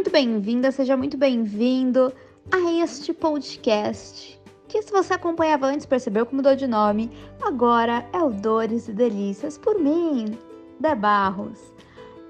[0.00, 2.10] muito bem-vinda, seja muito bem-vindo
[2.50, 4.40] a este podcast.
[4.66, 7.10] Que se você acompanhava antes, percebeu que mudou de nome,
[7.42, 10.38] agora é o Dores e Delícias por mim,
[10.80, 11.60] De Barros.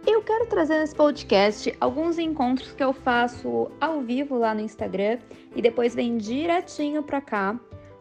[0.04, 5.20] Eu quero trazer nesse podcast alguns encontros que eu faço ao vivo lá no Instagram
[5.54, 7.56] e depois vem direitinho para cá,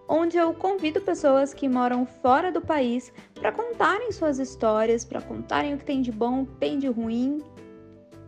[0.07, 5.75] onde eu convido pessoas que moram fora do país para contarem suas histórias, para contarem
[5.75, 7.43] o que tem de bom, tem de ruim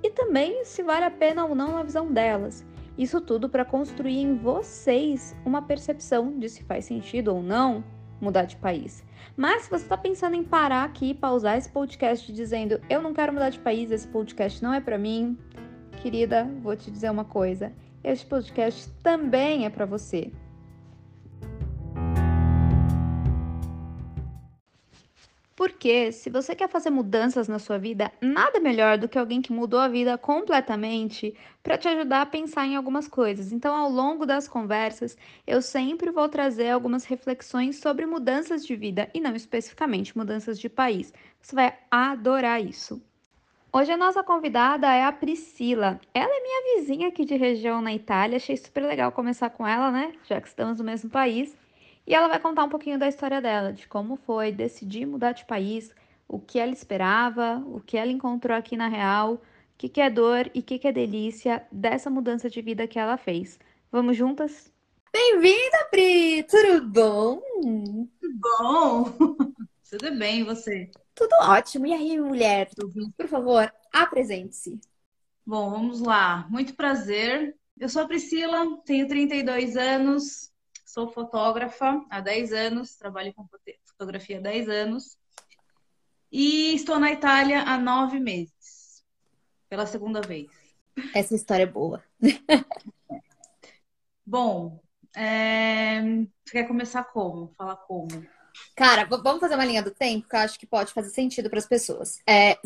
[0.03, 2.65] e também se vale a pena ou não na visão delas.
[2.97, 7.83] Isso tudo para construir em vocês uma percepção de se faz sentido ou não
[8.19, 9.03] mudar de país.
[9.35, 13.33] Mas se você está pensando em parar aqui pausar esse podcast dizendo eu não quero
[13.33, 15.37] mudar de país, esse podcast não é para mim,
[16.01, 17.71] querida, vou te dizer uma coisa.
[18.03, 20.31] Este podcast também é para você.
[25.55, 29.51] Porque se você quer fazer mudanças na sua vida, nada melhor do que alguém que
[29.51, 33.51] mudou a vida completamente para te ajudar a pensar em algumas coisas.
[33.51, 39.09] Então, ao longo das conversas, eu sempre vou trazer algumas reflexões sobre mudanças de vida
[39.13, 41.13] e não especificamente mudanças de país.
[41.41, 43.01] Você vai adorar isso.
[43.73, 45.99] Hoje a nossa convidada é a Priscila.
[46.13, 48.35] Ela é minha vizinha aqui de região na Itália.
[48.35, 50.13] Achei super legal começar com ela, né?
[50.25, 51.55] Já que estamos no mesmo país.
[52.05, 55.45] E ela vai contar um pouquinho da história dela, de como foi decidir mudar de
[55.45, 55.93] país,
[56.27, 59.41] o que ela esperava, o que ela encontrou aqui na real, o
[59.77, 62.99] que, que é dor e o que, que é delícia dessa mudança de vida que
[62.99, 63.59] ela fez.
[63.91, 64.71] Vamos juntas?
[65.11, 66.43] Bem-vinda, Pri!
[66.43, 67.41] Tudo bom?
[68.19, 69.03] Tudo bom?
[69.89, 70.89] Tudo bem, e você?
[71.13, 71.85] Tudo ótimo.
[71.85, 72.69] E aí, mulher?
[73.17, 74.79] Por favor, apresente-se.
[75.45, 76.47] Bom, vamos lá.
[76.49, 77.57] Muito prazer.
[77.77, 80.50] Eu sou a Priscila, tenho 32 anos,
[80.91, 83.47] Sou fotógrafa há 10 anos, trabalho com
[83.85, 85.17] fotografia há 10 anos.
[86.29, 89.01] E estou na Itália há nove meses,
[89.69, 90.51] pela segunda vez.
[91.15, 92.03] Essa história é boa.
[94.25, 94.83] Bom,
[95.15, 96.01] é...
[96.43, 97.53] você quer começar como?
[97.57, 98.27] Falar como?
[98.75, 101.59] Cara, vamos fazer uma linha do tempo que eu acho que pode fazer sentido para
[101.59, 102.19] as pessoas.
[102.27, 102.59] É,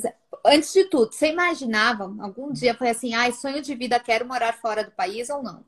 [0.44, 4.54] antes de tudo, você imaginava algum dia foi assim, ai, sonho de vida, quero morar
[4.54, 5.64] fora do país ou não?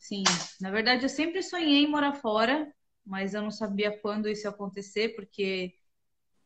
[0.00, 0.24] Sim,
[0.60, 2.72] na verdade eu sempre sonhei em morar fora,
[3.04, 5.74] mas eu não sabia quando isso ia acontecer, porque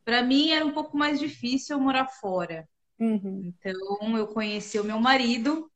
[0.05, 2.69] para mim era um pouco mais difícil morar fora.
[2.99, 3.55] Uhum.
[3.61, 5.71] Então eu conheci o meu marido,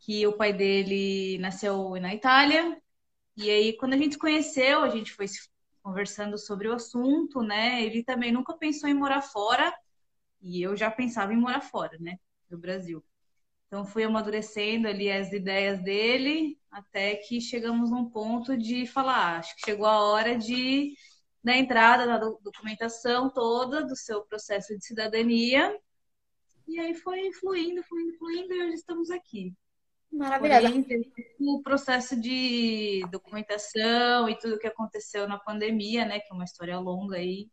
[0.00, 2.80] que o pai dele nasceu na Itália,
[3.36, 5.26] e aí quando a gente se conheceu, a gente foi
[5.82, 7.82] conversando sobre o assunto, né?
[7.84, 9.72] Ele também nunca pensou em morar fora,
[10.40, 12.18] e eu já pensava em morar fora, né,
[12.48, 13.04] do Brasil.
[13.74, 19.38] Então fui amadurecendo ali as ideias dele até que chegamos num ponto de falar, ah,
[19.38, 20.94] acho que chegou a hora de
[21.42, 25.76] da entrada da documentação toda do seu processo de cidadania.
[26.68, 29.52] E aí foi fluindo, fluindo, fluindo e hoje estamos aqui.
[30.12, 30.68] Maravilhosa.
[31.40, 36.78] o processo de documentação e tudo que aconteceu na pandemia, né, que é uma história
[36.78, 37.48] longa aí,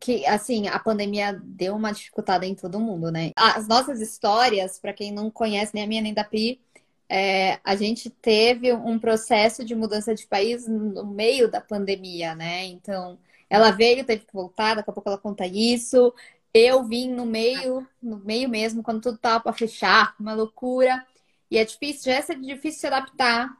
[0.00, 3.32] que assim a pandemia deu uma dificultada em todo mundo, né?
[3.36, 6.60] As nossas histórias, para quem não conhece nem a minha nem da Pri,
[7.08, 12.66] é, a gente teve um processo de mudança de país no meio da pandemia, né?
[12.66, 16.12] Então ela veio, teve que voltar, daqui a pouco ela conta isso.
[16.52, 21.04] Eu vim no meio, no meio mesmo, quando tudo tava para fechar, uma loucura.
[21.50, 23.56] E é difícil, já é difícil se adaptar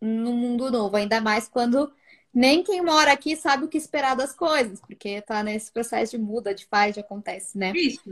[0.00, 1.92] no mundo novo, ainda mais quando
[2.34, 6.22] nem quem mora aqui sabe o que esperar das coisas, porque tá nesse processo de
[6.22, 7.72] muda, de faz, de acontece, né?
[7.74, 8.02] Isso.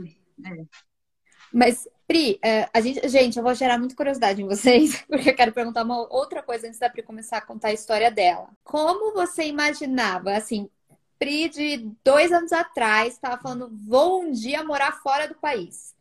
[0.45, 0.65] É.
[1.51, 5.35] Mas, Pri, é, a gente, gente, eu vou gerar muita curiosidade em vocês, porque eu
[5.35, 8.49] quero perguntar uma outra coisa antes da Pri começar a contar a história dela.
[8.63, 10.69] Como você imaginava, assim,
[11.17, 15.95] Pri de dois anos atrás estava falando, vou um dia morar fora do país.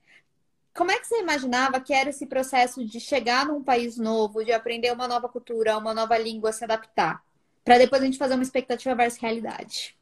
[0.75, 4.53] Como é que você imaginava que era esse processo de chegar num país novo, de
[4.53, 7.22] aprender uma nova cultura, uma nova língua, se adaptar?
[7.65, 9.97] Para depois a gente fazer uma expectativa versus realidade.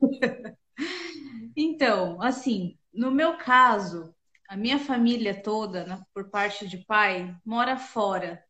[1.56, 4.14] então, assim, no meu caso,
[4.48, 8.42] a minha família toda, né, por parte de pai, mora fora.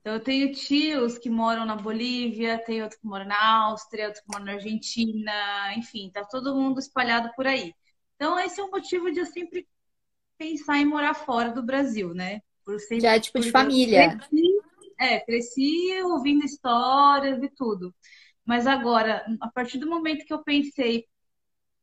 [0.00, 4.22] Então, eu tenho tios que moram na Bolívia, tem outro que mora na Áustria, outro
[4.22, 7.74] que mora na Argentina, enfim, tá todo mundo espalhado por aí.
[8.16, 9.68] Então, esse é o motivo de eu sempre
[10.38, 12.40] pensar em morar fora do Brasil, né?
[12.64, 14.18] Por sempre, Já é tipo de família.
[15.00, 17.94] É, cresci ouvindo histórias e tudo.
[18.44, 21.06] Mas agora, a partir do momento que eu pensei,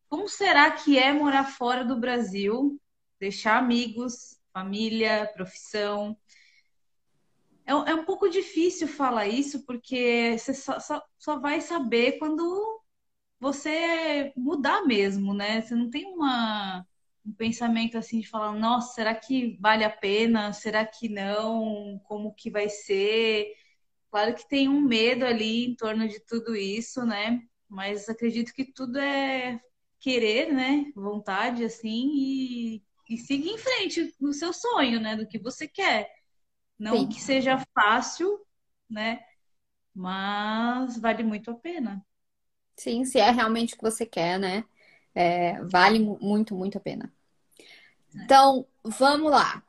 [0.10, 2.80] como será que é morar fora do Brasil,
[3.20, 6.18] deixar amigos, família, profissão?
[7.66, 12.82] É, é um pouco difícil falar isso, porque você só, só, só vai saber quando
[13.40, 15.62] você mudar mesmo, né?
[15.62, 16.86] Você não tem uma
[17.28, 20.54] um pensamento assim de falar, nossa, será que vale a pena?
[20.54, 22.00] Será que não?
[22.06, 23.54] Como que vai ser?
[24.12, 27.42] Claro que tem um medo ali em torno de tudo isso, né?
[27.70, 29.60] Mas acredito que tudo é
[30.00, 30.92] querer, né?
[30.96, 35.16] Vontade, assim, e, e seguir em frente no seu sonho, né?
[35.16, 36.10] Do que você quer.
[36.80, 37.08] Não Sim.
[37.08, 38.40] que seja fácil,
[38.90, 39.22] né?
[39.96, 42.06] Mas vale muito a pena.
[42.76, 44.64] Sim, se é realmente o que você quer, né?
[45.16, 47.12] É, vale muito, muito a pena.
[48.16, 49.64] Então, vamos lá.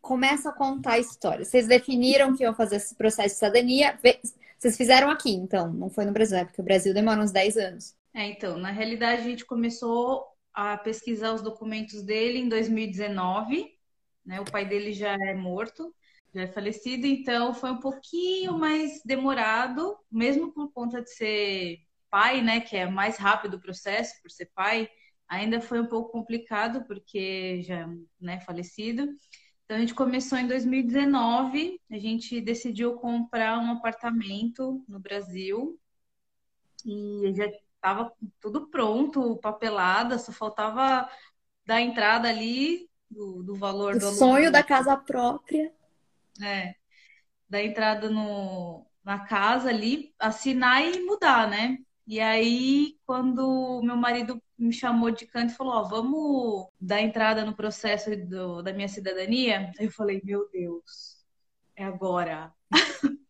[0.00, 1.44] Começa a contar a história.
[1.44, 3.98] Vocês definiram que iam fazer esse processo de cidadania.
[4.58, 7.56] Vocês fizeram aqui, então, não foi no Brasil, é porque o Brasil demora uns 10
[7.56, 7.96] anos.
[8.14, 13.72] É, então, na realidade, a gente começou a pesquisar os documentos dele em 2019.
[14.24, 14.40] Né?
[14.40, 15.94] O pai dele já é morto
[16.34, 21.78] já é falecido, então foi um pouquinho mais demorado, mesmo por conta de ser
[22.10, 24.88] pai, né, que é mais rápido o processo por ser pai,
[25.28, 27.88] ainda foi um pouco complicado porque já,
[28.20, 29.08] né, falecido.
[29.64, 35.78] Então a gente começou em 2019, a gente decidiu comprar um apartamento no Brasil
[36.86, 38.10] e já estava
[38.40, 41.08] tudo pronto, papelada, só faltava
[41.66, 45.72] dar entrada ali do, do valor o do sonho da casa própria.
[46.42, 46.74] É.
[47.48, 51.78] Da entrada no, na casa ali, assinar e mudar, né?
[52.08, 57.44] E aí, quando meu marido me chamou de canto e falou: Ó, vamos dar entrada
[57.44, 61.22] no processo do, da minha cidadania, eu falei: Meu Deus,
[61.76, 62.50] é agora.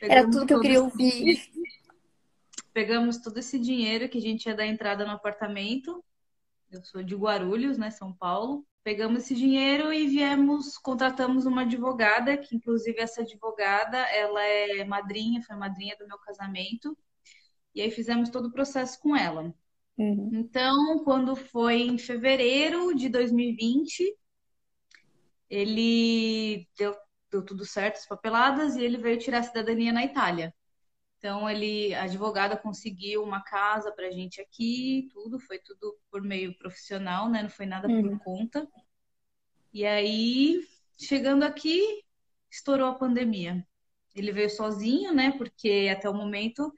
[0.00, 1.42] Era tudo que eu queria ouvir.
[2.72, 6.04] Pegamos todo esse dinheiro que a gente ia dar entrada no apartamento.
[6.70, 12.36] Eu sou de Guarulhos, né, São Paulo pegamos esse dinheiro e viemos, contratamos uma advogada,
[12.36, 16.94] que inclusive essa advogada, ela é madrinha, foi madrinha do meu casamento,
[17.74, 19.54] e aí fizemos todo o processo com ela.
[19.96, 20.30] Uhum.
[20.32, 24.16] Então, quando foi em fevereiro de 2020,
[25.48, 26.96] ele deu,
[27.30, 30.54] deu tudo certo, as papeladas, e ele veio tirar a cidadania na Itália.
[31.18, 36.20] Então, ele, a advogada conseguiu uma casa para a gente aqui, tudo, foi tudo por
[36.22, 37.42] meio profissional, né?
[37.42, 38.10] Não foi nada uhum.
[38.10, 38.68] por conta.
[39.72, 40.60] E aí,
[40.98, 42.04] chegando aqui,
[42.50, 43.66] estourou a pandemia.
[44.14, 45.32] Ele veio sozinho, né?
[45.38, 46.72] Porque até o momento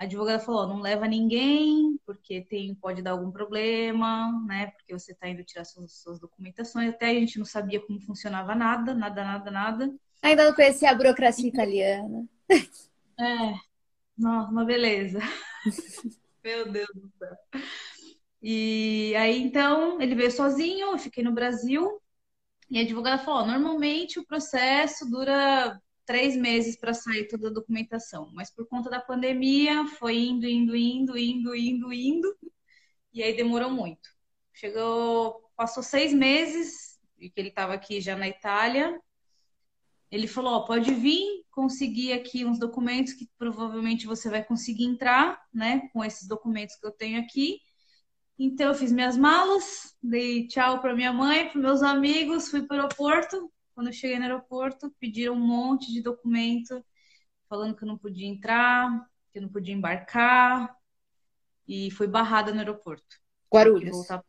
[0.00, 4.68] a advogada falou: não leva ninguém, porque tem, pode dar algum problema, né?
[4.68, 6.88] Porque você está indo tirar suas, suas documentações.
[6.88, 9.94] Até a gente não sabia como funcionava nada, nada, nada, nada.
[10.22, 12.26] Ainda não conhecia a burocracia italiana.
[12.48, 13.54] É,
[14.16, 15.18] nossa, uma beleza.
[16.42, 17.36] Meu Deus do céu.
[18.42, 22.00] E aí, então, ele veio sozinho, eu fiquei no Brasil.
[22.70, 25.78] E a advogada falou: normalmente o processo dura
[26.10, 30.74] três meses para sair toda a documentação, mas por conta da pandemia foi indo, indo,
[30.74, 32.38] indo, indo, indo, indo,
[33.12, 34.08] e aí demorou muito.
[34.52, 39.00] Chegou, passou seis meses, e que ele estava aqui já na Itália,
[40.10, 45.40] ele falou: ó, pode vir, conseguir aqui uns documentos que provavelmente você vai conseguir entrar,
[45.54, 47.60] né, com esses documentos que eu tenho aqui.
[48.36, 52.78] Então eu fiz minhas malas, dei tchau para minha mãe, para meus amigos, fui para
[52.78, 53.52] o aeroporto.
[53.74, 56.84] Quando eu cheguei no aeroporto, pediram um monte de documento
[57.48, 60.76] falando que eu não podia entrar, que eu não podia embarcar
[61.66, 63.20] e fui barrada no aeroporto.
[63.52, 63.90] Guarulhos.
[63.90, 64.24] Voltar...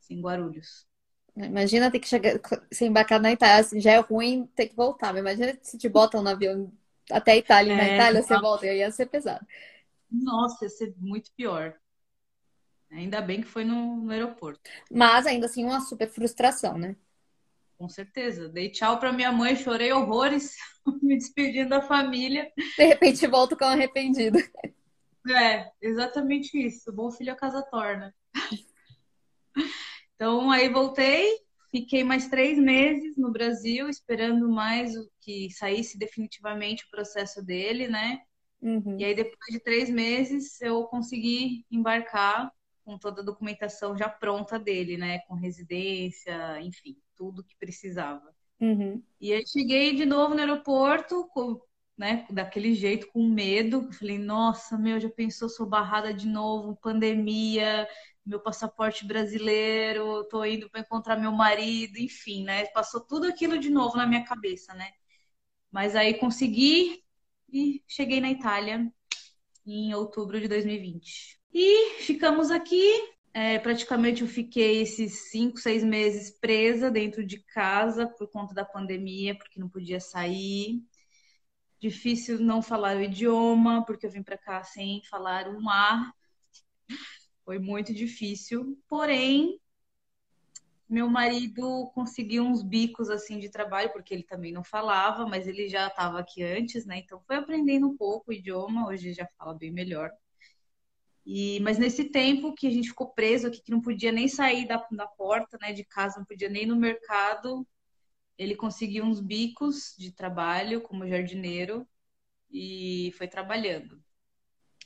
[0.00, 0.86] Sim, Guarulhos.
[1.34, 2.38] Imagina ter que chegar,
[2.70, 5.12] se embarcar na Itália, assim, já é ruim ter que voltar.
[5.12, 6.70] Mas imagina se te botam no avião
[7.10, 9.46] até a Itália, é, na Itália você volta, ia ser pesado.
[10.10, 11.74] Nossa, ia ser muito pior.
[12.90, 14.60] Ainda bem que foi no, no aeroporto.
[14.90, 16.94] Mas ainda assim, uma super frustração, né?
[17.82, 18.48] Com certeza.
[18.48, 20.54] Dei tchau para minha mãe, chorei horrores,
[21.02, 22.48] me despedindo da família.
[22.78, 24.38] De repente volto com arrependido.
[25.28, 26.92] É, exatamente isso.
[26.92, 28.14] Bom filho a casa torna.
[30.14, 31.36] Então, aí voltei,
[31.72, 37.88] fiquei mais três meses no Brasil, esperando mais o que saísse definitivamente o processo dele,
[37.88, 38.20] né?
[38.60, 38.96] Uhum.
[39.00, 42.52] E aí, depois de três meses, eu consegui embarcar
[42.84, 45.18] com toda a documentação já pronta dele, né?
[45.20, 48.34] Com residência, enfim, tudo que precisava.
[48.60, 49.00] Uhum.
[49.20, 51.60] E aí cheguei de novo no aeroporto, com,
[51.96, 53.92] né, daquele jeito, com medo.
[53.92, 57.86] Falei, nossa, meu, já pensou, sou barrada de novo, pandemia,
[58.26, 62.66] meu passaporte brasileiro, tô indo para encontrar meu marido, enfim, né?
[62.66, 64.90] Passou tudo aquilo de novo na minha cabeça, né?
[65.70, 67.04] Mas aí consegui
[67.52, 68.92] e cheguei na Itália
[69.64, 71.38] em outubro de 2020.
[71.54, 73.12] E ficamos aqui.
[73.34, 78.64] É, praticamente eu fiquei esses cinco, seis meses presa dentro de casa por conta da
[78.64, 80.82] pandemia, porque não podia sair.
[81.80, 86.12] Difícil não falar o idioma, porque eu vim para cá sem falar um A.
[87.44, 89.58] Foi muito difícil, porém
[90.88, 95.66] meu marido conseguiu uns bicos assim de trabalho, porque ele também não falava, mas ele
[95.66, 96.98] já estava aqui antes, né?
[96.98, 100.10] Então foi aprendendo um pouco o idioma, hoje já fala bem melhor.
[101.24, 104.66] E, mas nesse tempo que a gente ficou preso aqui, que não podia nem sair
[104.66, 107.66] da, da porta, né, de casa, não podia nem ir no mercado,
[108.36, 111.86] ele conseguiu uns bicos de trabalho como jardineiro
[112.50, 114.02] e foi trabalhando.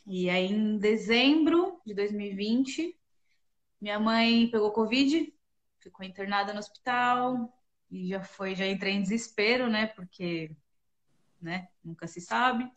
[0.07, 2.97] E aí, em dezembro de 2020,
[3.81, 5.33] minha mãe pegou Covid,
[5.81, 7.53] ficou internada no hospital
[7.91, 9.87] e já foi, já entrei em desespero, né?
[9.89, 10.55] Porque,
[11.41, 11.69] né?
[11.83, 12.71] Nunca se sabe.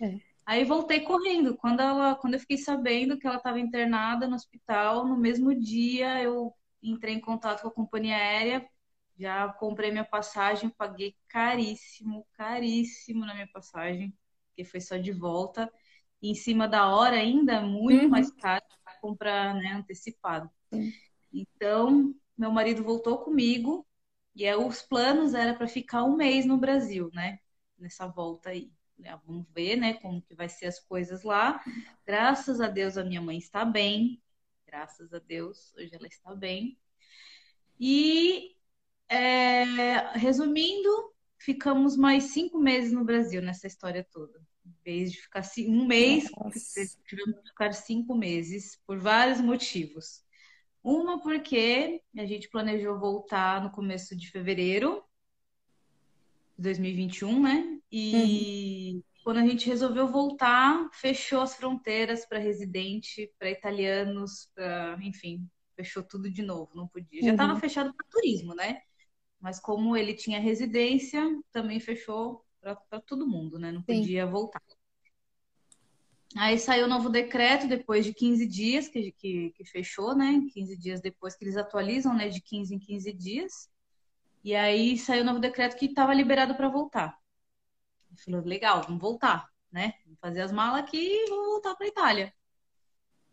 [0.00, 0.35] É.
[0.46, 1.56] Aí voltei correndo.
[1.56, 6.22] Quando ela, quando eu fiquei sabendo que ela estava internada no hospital, no mesmo dia
[6.22, 8.68] eu entrei em contato com a companhia aérea,
[9.18, 14.16] já comprei minha passagem, paguei caríssimo, caríssimo na minha passagem,
[14.48, 15.70] porque foi só de volta.
[16.22, 18.08] E em cima da hora ainda, muito uhum.
[18.10, 20.50] mais caro para comprar né, antecipado.
[20.72, 20.92] Sim.
[21.32, 23.86] Então, meu marido voltou comigo
[24.34, 27.38] e aí, os planos era para ficar um mês no Brasil, né?
[27.78, 28.70] Nessa volta aí.
[29.04, 31.62] Ah, vamos ver, né, como que vai ser as coisas lá.
[32.06, 34.22] Graças a Deus a minha mãe está bem.
[34.66, 36.78] Graças a Deus, hoje ela está bem.
[37.78, 38.56] E
[39.08, 44.40] é, resumindo, ficamos mais cinco meses no Brasil nessa história toda.
[44.64, 46.24] Em vez de ficar um mês,
[47.06, 50.24] tivemos que ficar cinco meses por vários motivos.
[50.82, 55.04] Uma porque a gente planejou voltar no começo de fevereiro
[56.58, 57.78] 2021, né?
[57.90, 59.02] E uhum.
[59.24, 66.02] quando a gente resolveu voltar, fechou as fronteiras para residente, para italianos, para, enfim, fechou
[66.02, 67.22] tudo de novo, não podia.
[67.22, 67.60] Já estava uhum.
[67.60, 68.80] fechado para turismo, né?
[69.40, 71.22] Mas como ele tinha residência,
[71.52, 73.70] também fechou para todo mundo, né?
[73.70, 74.30] Não podia Sim.
[74.30, 74.62] voltar.
[76.36, 80.42] Aí saiu o novo decreto depois de 15 dias que, que, que, fechou, né?
[80.52, 82.28] 15 dias depois que eles atualizam, né?
[82.28, 83.70] De 15 em 15 dias.
[84.46, 87.18] E aí saiu o novo decreto que estava liberado para voltar.
[88.08, 89.94] Ele falou, legal, vamos voltar, né?
[90.04, 92.32] Vamos fazer as malas aqui e vamos voltar para Itália.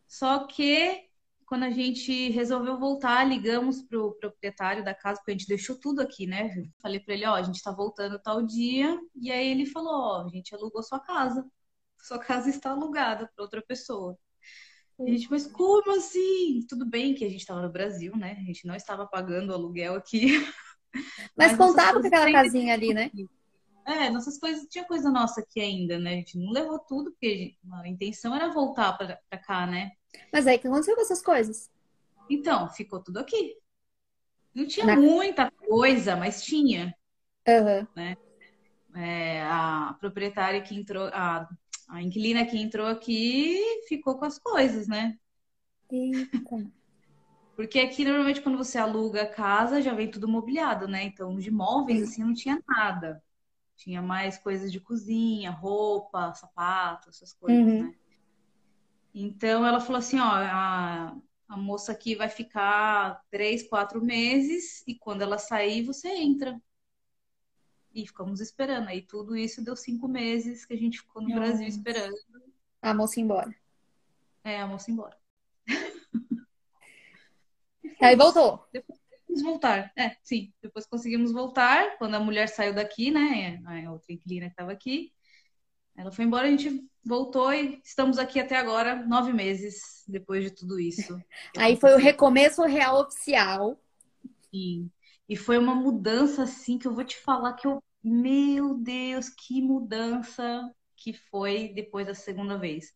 [0.07, 1.07] Só que
[1.45, 6.01] quando a gente resolveu voltar, ligamos pro proprietário da casa, porque a gente deixou tudo
[6.01, 6.49] aqui, né?
[6.81, 8.99] falei para ele, ó, a gente está voltando tal dia.
[9.15, 11.47] E aí ele falou, ó, a gente alugou sua casa
[12.03, 14.17] sua casa está alugada para outra pessoa.
[14.99, 16.65] A gente, mas como assim?
[16.67, 18.33] Tudo bem que a gente estava no Brasil, né?
[18.39, 20.27] A gente não estava pagando o aluguel aqui.
[21.35, 23.11] Mas, mas contava com aquela casinha ali, né?
[23.85, 26.11] É, nossas coisas, tinha coisa nossa aqui ainda, né?
[26.11, 29.91] A gente não levou tudo, porque a, gente, a intenção era voltar para cá, né?
[30.31, 31.69] Mas aí, o que aconteceu com essas coisas?
[32.29, 33.57] Então, ficou tudo aqui.
[34.53, 34.95] Não tinha Na...
[34.95, 36.95] muita coisa, mas tinha.
[37.47, 37.87] Uhum.
[37.95, 38.15] Né?
[38.95, 41.49] É, a proprietária que entrou, a
[41.93, 45.15] a inquilina que entrou aqui ficou com as coisas, né?
[45.91, 46.71] Eita.
[47.55, 51.03] Porque aqui, normalmente, quando você aluga a casa, já vem tudo mobiliado, né?
[51.03, 53.23] Então, de móveis, assim, não tinha nada.
[53.75, 57.83] Tinha mais coisas de cozinha, roupa, sapato, essas coisas, uhum.
[57.83, 57.95] né?
[59.13, 61.15] Então, ela falou assim, ó, a,
[61.47, 66.59] a moça aqui vai ficar três, quatro meses e quando ela sair, você entra.
[67.93, 68.87] E ficamos esperando.
[68.87, 71.41] Aí tudo isso deu cinco meses que a gente ficou no Nossa.
[71.41, 72.15] Brasil esperando.
[72.81, 73.55] A moça embora.
[74.43, 75.15] É, a moça embora.
[78.01, 78.65] Aí voltou.
[78.71, 79.91] Depois conseguimos voltar.
[79.97, 80.53] É, sim.
[80.61, 81.97] Depois conseguimos voltar.
[81.97, 83.61] Quando a mulher saiu daqui, né?
[83.65, 85.11] A outra inquilina que estava aqui.
[85.95, 90.51] Ela foi embora, a gente voltou e estamos aqui até agora, nove meses depois de
[90.51, 91.21] tudo isso.
[91.57, 93.79] Aí foi o recomeço real oficial.
[94.49, 94.89] Sim.
[95.29, 99.61] E foi uma mudança assim que eu vou te falar que eu, meu Deus, que
[99.61, 102.93] mudança que foi depois da segunda vez.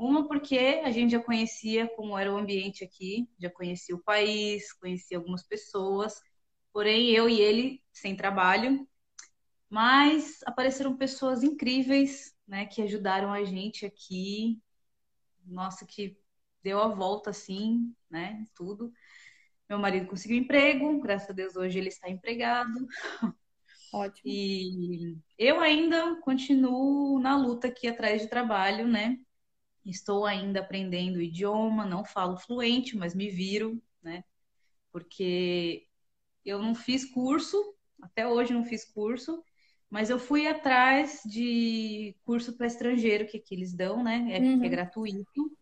[0.00, 4.72] Uma porque a gente já conhecia como era o ambiente aqui, já conhecia o país,
[4.72, 6.14] conhecia algumas pessoas,
[6.72, 8.88] porém eu e ele sem trabalho,
[9.68, 14.58] mas apareceram pessoas incríveis, né, que ajudaram a gente aqui.
[15.44, 16.16] Nossa, que
[16.62, 18.90] deu a volta assim, né, tudo.
[19.68, 22.88] Meu marido conseguiu emprego, graças a Deus hoje ele está empregado.
[23.92, 24.22] Ótimo.
[24.32, 29.18] E eu ainda continuo na luta aqui atrás de trabalho, né?
[29.84, 34.24] Estou ainda aprendendo o idioma, não falo fluente, mas me viro, né?
[34.92, 35.86] Porque
[36.44, 37.56] eu não fiz curso,
[38.00, 39.42] até hoje não fiz curso,
[39.88, 44.26] mas eu fui atrás de curso para estrangeiro que aqui eles dão, né?
[44.30, 44.64] É, uhum.
[44.64, 45.58] é gratuito.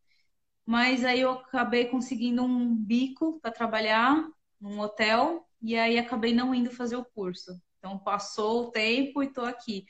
[0.67, 4.23] Mas aí eu acabei conseguindo um bico para trabalhar
[4.61, 7.59] num hotel e aí acabei não indo fazer o curso.
[7.79, 9.87] Então passou o tempo e estou aqui.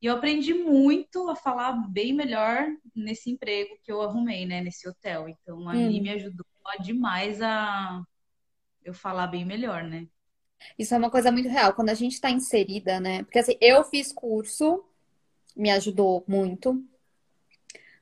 [0.00, 4.88] E eu aprendi muito a falar bem melhor nesse emprego que eu arrumei, né, nesse
[4.88, 5.28] hotel.
[5.28, 6.02] Então ali hum.
[6.02, 6.46] me ajudou
[6.80, 8.02] demais a
[8.84, 10.06] eu falar bem melhor, né?
[10.78, 11.72] Isso é uma coisa muito real.
[11.72, 13.22] Quando a gente está inserida, né?
[13.22, 14.84] Porque assim, eu fiz curso,
[15.56, 16.82] me ajudou muito.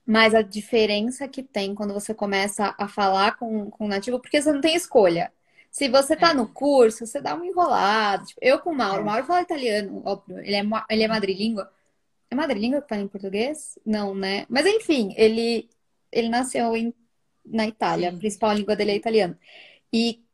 [0.05, 4.41] Mas a diferença que tem quando você começa a falar com, com o nativo, porque
[4.41, 5.33] você não tem escolha.
[5.71, 6.35] Se você tá é.
[6.35, 8.25] no curso, você dá uma enrolada.
[8.25, 9.05] Tipo, eu com o Mauro, o é.
[9.05, 11.71] Mauro fala italiano, óbvio, ele é, ele é madrilíngua.
[12.31, 13.79] É madrilíngua que fala em português?
[13.85, 14.47] Não, né?
[14.49, 15.69] Mas enfim, ele,
[16.11, 16.93] ele nasceu em,
[17.45, 18.17] na Itália, Sim.
[18.17, 19.39] a principal língua dele é italiano.
[19.93, 20.25] E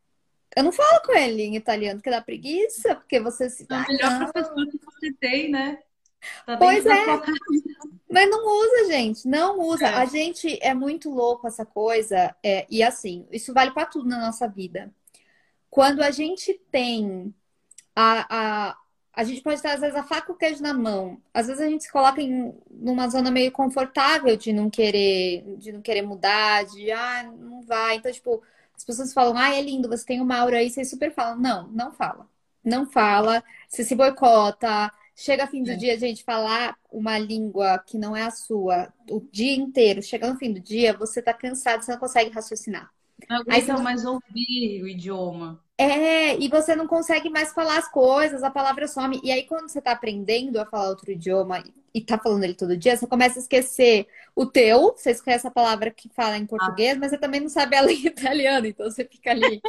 [0.57, 3.67] eu não falo com ele em italiano, porque dá preguiça, porque você se.
[3.71, 5.79] É o melhor professor que você tem, né?
[6.47, 7.05] Tá pois é.
[8.09, 9.27] Mas não usa, gente.
[9.27, 9.87] Não usa.
[9.87, 9.95] É.
[9.95, 12.35] A gente é muito louco essa coisa.
[12.43, 14.93] É, e assim, isso vale para tudo na nossa vida.
[15.71, 17.35] Quando a gente tem
[17.97, 18.27] a,
[18.69, 18.79] a,
[19.15, 21.21] a gente pode ter, às vezes, a faca e o queijo na mão.
[21.35, 25.71] Às vezes a gente se coloca em numa zona meio confortável de não querer, de
[25.71, 27.97] não querer mudar, de ah, não vai.
[27.97, 28.43] Então, tipo,
[28.75, 31.39] as pessoas falam, ah, é lindo, você tem uma aura aí, vocês super falam.
[31.39, 32.27] Não, não fala.
[32.65, 34.91] Não fala, você se boicota.
[35.15, 35.77] Chega fim do é.
[35.77, 40.03] dia, gente, falar uma língua que não é a sua o dia inteiro.
[40.03, 42.91] Chega no fim do dia, você tá cansado, você não consegue raciocinar.
[43.29, 45.63] Não Aí você mais ouvir o idioma.
[45.79, 49.21] É, e você não consegue mais falar as coisas, a palavra some.
[49.23, 51.63] E aí, quando você tá aprendendo a falar outro idioma
[51.93, 55.51] e tá falando ele todo dia, você começa a esquecer o teu, você esquece a
[55.51, 57.01] palavra que fala em português, ah.
[57.01, 59.61] mas você também não sabe a língua italiana, então você fica ali.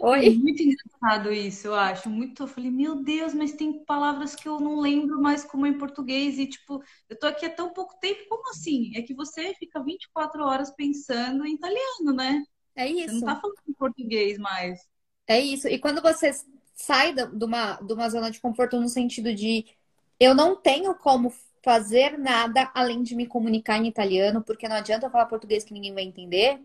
[0.00, 0.26] Oi?
[0.26, 2.08] É muito engraçado isso, eu acho.
[2.08, 2.42] Muito.
[2.42, 6.38] Eu falei, meu Deus, mas tem palavras que eu não lembro mais como em português.
[6.38, 8.92] E, tipo, eu tô aqui há tão pouco tempo, como assim?
[8.96, 12.42] É que você fica 24 horas pensando em italiano, né?
[12.74, 13.18] É isso.
[13.18, 14.80] Você não tá falando em português mais.
[15.26, 15.68] É isso.
[15.68, 16.30] E quando você
[16.74, 19.66] sai de uma, de uma zona de conforto no sentido de
[20.18, 25.06] eu não tenho como fazer nada além de me comunicar em italiano, porque não adianta
[25.06, 26.58] eu falar português que ninguém vai entender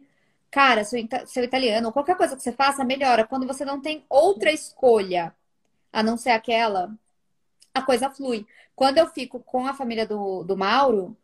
[0.56, 3.28] cara, seu, seu italiano, qualquer coisa que você faça, melhora.
[3.28, 5.36] Quando você não tem outra escolha
[5.92, 6.98] a não ser aquela,
[7.74, 8.48] a coisa flui.
[8.74, 11.18] Quando eu fico com a família do, do Mauro,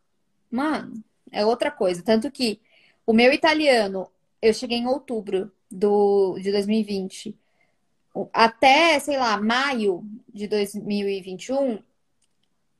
[0.52, 2.04] mano, é outra coisa.
[2.04, 2.60] Tanto que
[3.06, 7.34] o meu italiano, eu cheguei em outubro do, de 2020.
[8.34, 11.82] Até, sei lá, maio de 2021,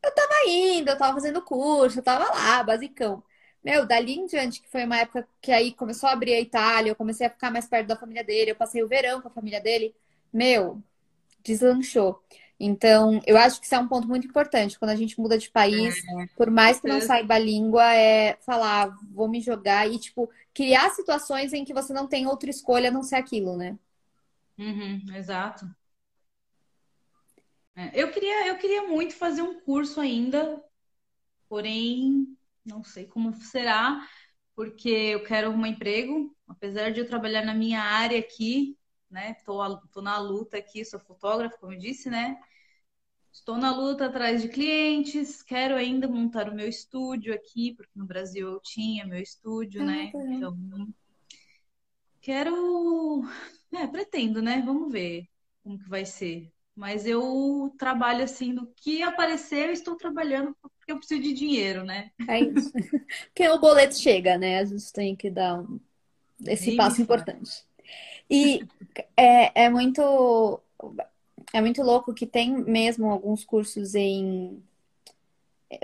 [0.04, 3.24] eu tava indo, eu tava fazendo curso, eu tava lá, basicão.
[3.64, 6.92] Meu, dali em diante, que foi uma época que aí começou a abrir a Itália,
[6.92, 9.32] eu comecei a ficar mais perto da família dele, eu passei o verão com a
[9.32, 9.94] família dele.
[10.34, 10.82] Meu,
[11.44, 12.22] deslanchou.
[12.60, 14.78] Então, eu acho que isso é um ponto muito importante.
[14.78, 18.38] Quando a gente muda de país, é, por mais que não saiba a língua, é
[18.42, 22.90] falar, vou me jogar e, tipo, criar situações em que você não tem outra escolha
[22.90, 23.78] a não ser aquilo, né?
[24.60, 25.66] Uhum, exato.
[27.76, 30.64] É, eu, queria, eu queria muito fazer um curso ainda,
[31.50, 34.08] porém não sei como será,
[34.56, 38.78] porque eu quero um emprego, apesar de eu trabalhar na minha área aqui,
[39.10, 39.34] né?
[39.46, 42.40] Tô, tô na luta aqui, sou fotógrafo, como eu disse, né?
[43.32, 48.06] Estou na luta atrás de clientes, quero ainda montar o meu estúdio aqui, porque no
[48.06, 50.12] Brasil eu tinha meu estúdio, ah, né?
[50.12, 50.58] Tá então,
[52.22, 53.24] quero,
[53.74, 54.62] é, pretendo, né?
[54.66, 55.28] Vamos ver
[55.64, 56.52] como que vai ser.
[56.76, 60.56] Mas eu trabalho assim, no que aparecer, eu estou trabalhando
[60.92, 62.12] porque eu preciso de dinheiro, né?
[62.28, 62.72] É isso.
[63.28, 64.60] porque o boleto chega, né?
[64.60, 65.80] A gente tem que dar um...
[66.46, 67.64] esse passo importante.
[68.30, 68.66] E
[69.16, 70.60] é, é muito
[71.54, 74.62] é muito louco que tem mesmo alguns cursos em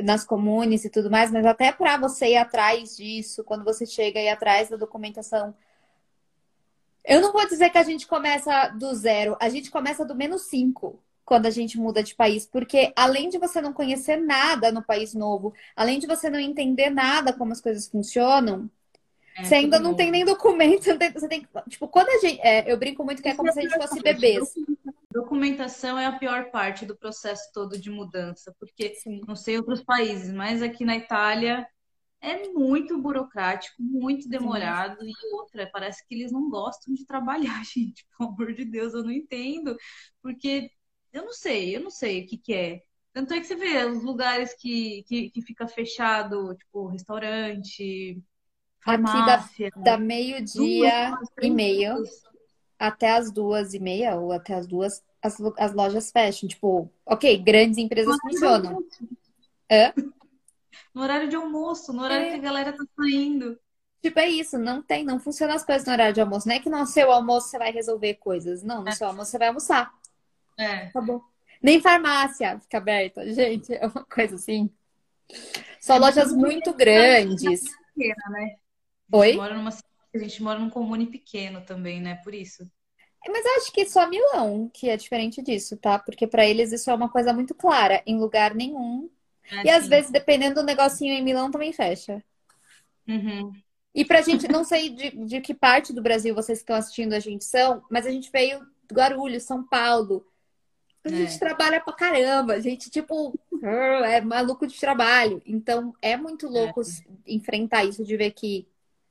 [0.04, 4.20] nas comunes e tudo mais, mas até para você ir atrás disso, quando você chega
[4.20, 5.56] e atrás da documentação
[7.06, 10.50] eu não vou dizer que a gente começa do zero, a gente começa do menos
[10.50, 14.82] cinco quando a gente muda de país, porque além de você não conhecer nada no
[14.82, 18.72] país novo, além de você não entender nada como as coisas funcionam,
[19.36, 22.78] é, você ainda não tem nem documento, você tem, tipo, quando a gente, é, eu
[22.78, 24.54] brinco muito que é como se a gente fosse bebês.
[25.12, 29.20] Documentação é a pior parte do processo todo de mudança, porque Sim.
[29.28, 31.68] não sei outros países, mas aqui na Itália
[32.22, 35.02] é muito burocrático, muito demorado.
[35.02, 35.10] Sim.
[35.12, 38.08] E outra, parece que eles não gostam de trabalhar, gente.
[38.18, 39.76] Pelo amor de Deus, eu não entendo.
[40.22, 40.72] Porque
[41.18, 42.82] eu não sei, eu não sei o que, que é.
[43.14, 48.22] Tanto é que você vê os lugares que, que, que fica fechado, tipo restaurante,
[48.84, 49.68] farmácia.
[49.68, 52.04] Aqui da, da meio-dia e meio
[52.78, 56.48] até as duas e meia, ou até as duas, as, as lojas fecham.
[56.48, 58.84] Tipo, ok, grandes empresas funcionam.
[59.70, 59.94] Hã?
[60.94, 62.30] no horário de almoço, no horário é.
[62.32, 63.60] que a galera tá saindo.
[64.02, 66.48] Tipo, é isso, não tem, não funciona as coisas no horário de almoço.
[66.48, 68.64] Não é que no seu almoço você vai resolver coisas.
[68.64, 68.92] Não, no é.
[68.92, 69.92] seu almoço você vai almoçar.
[70.58, 70.88] É.
[70.88, 71.24] Acabou.
[71.62, 73.32] Nem farmácia fica aberta.
[73.34, 74.70] Gente, é uma coisa assim.
[75.80, 77.64] São é lojas muito grandes.
[77.96, 78.56] Pequena, né?
[79.12, 79.28] Oi?
[79.28, 79.70] A gente, mora numa,
[80.14, 82.16] a gente mora num comune pequeno também, né?
[82.24, 82.70] Por isso.
[83.28, 86.00] Mas acho que só Milão que é diferente disso, tá?
[86.00, 88.02] Porque para eles isso é uma coisa muito clara.
[88.06, 89.10] Em lugar nenhum.
[89.52, 89.90] É, e às sim.
[89.90, 92.24] vezes, dependendo do negocinho em Milão, também fecha.
[93.08, 93.52] Uhum.
[93.96, 97.14] E pra gente, não sei de, de que parte do Brasil vocês que estão assistindo
[97.14, 100.26] a gente são, mas a gente veio do Guarulhos, São Paulo.
[101.08, 101.40] A gente é.
[101.40, 103.38] trabalha pra caramba, a gente, tipo,
[104.06, 105.42] é maluco de trabalho.
[105.46, 106.86] Então, é muito louco é.
[107.26, 108.68] enfrentar isso de ver que,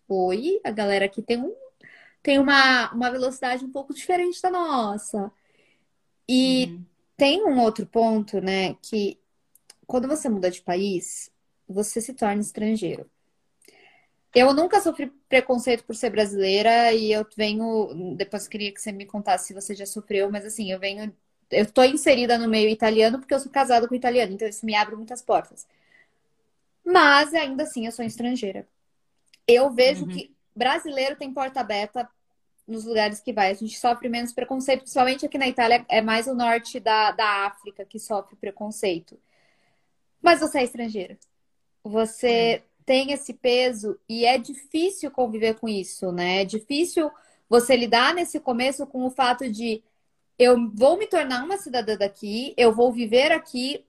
[0.08, 1.54] oi, a galera aqui tem, um,
[2.22, 5.30] tem uma, uma velocidade um pouco diferente da nossa.
[6.28, 6.84] E uhum.
[7.16, 9.18] tem um outro ponto, né, que
[9.86, 11.30] quando você muda de país,
[11.68, 13.08] você se torna estrangeiro.
[14.34, 18.14] Eu nunca sofri preconceito por ser brasileira e eu venho.
[18.16, 21.14] Depois queria que você me contasse se você já sofreu, mas assim, eu venho.
[21.50, 24.74] Eu tô inserida no meio italiano porque eu sou casada com italiano, então isso me
[24.74, 25.66] abre muitas portas.
[26.84, 28.66] Mas ainda assim, eu sou estrangeira.
[29.46, 30.08] Eu vejo uhum.
[30.08, 32.08] que brasileiro tem porta aberta
[32.66, 33.50] nos lugares que vai.
[33.50, 37.46] A gente sofre menos preconceito, principalmente aqui na Itália, é mais o norte da, da
[37.46, 39.18] África que sofre preconceito.
[40.20, 41.16] Mas você é estrangeira.
[41.84, 46.42] Você uhum tem esse peso e é difícil conviver com isso, né?
[46.42, 47.10] É difícil
[47.48, 49.82] você lidar nesse começo com o fato de
[50.38, 53.84] eu vou me tornar uma cidadã daqui, eu vou viver aqui,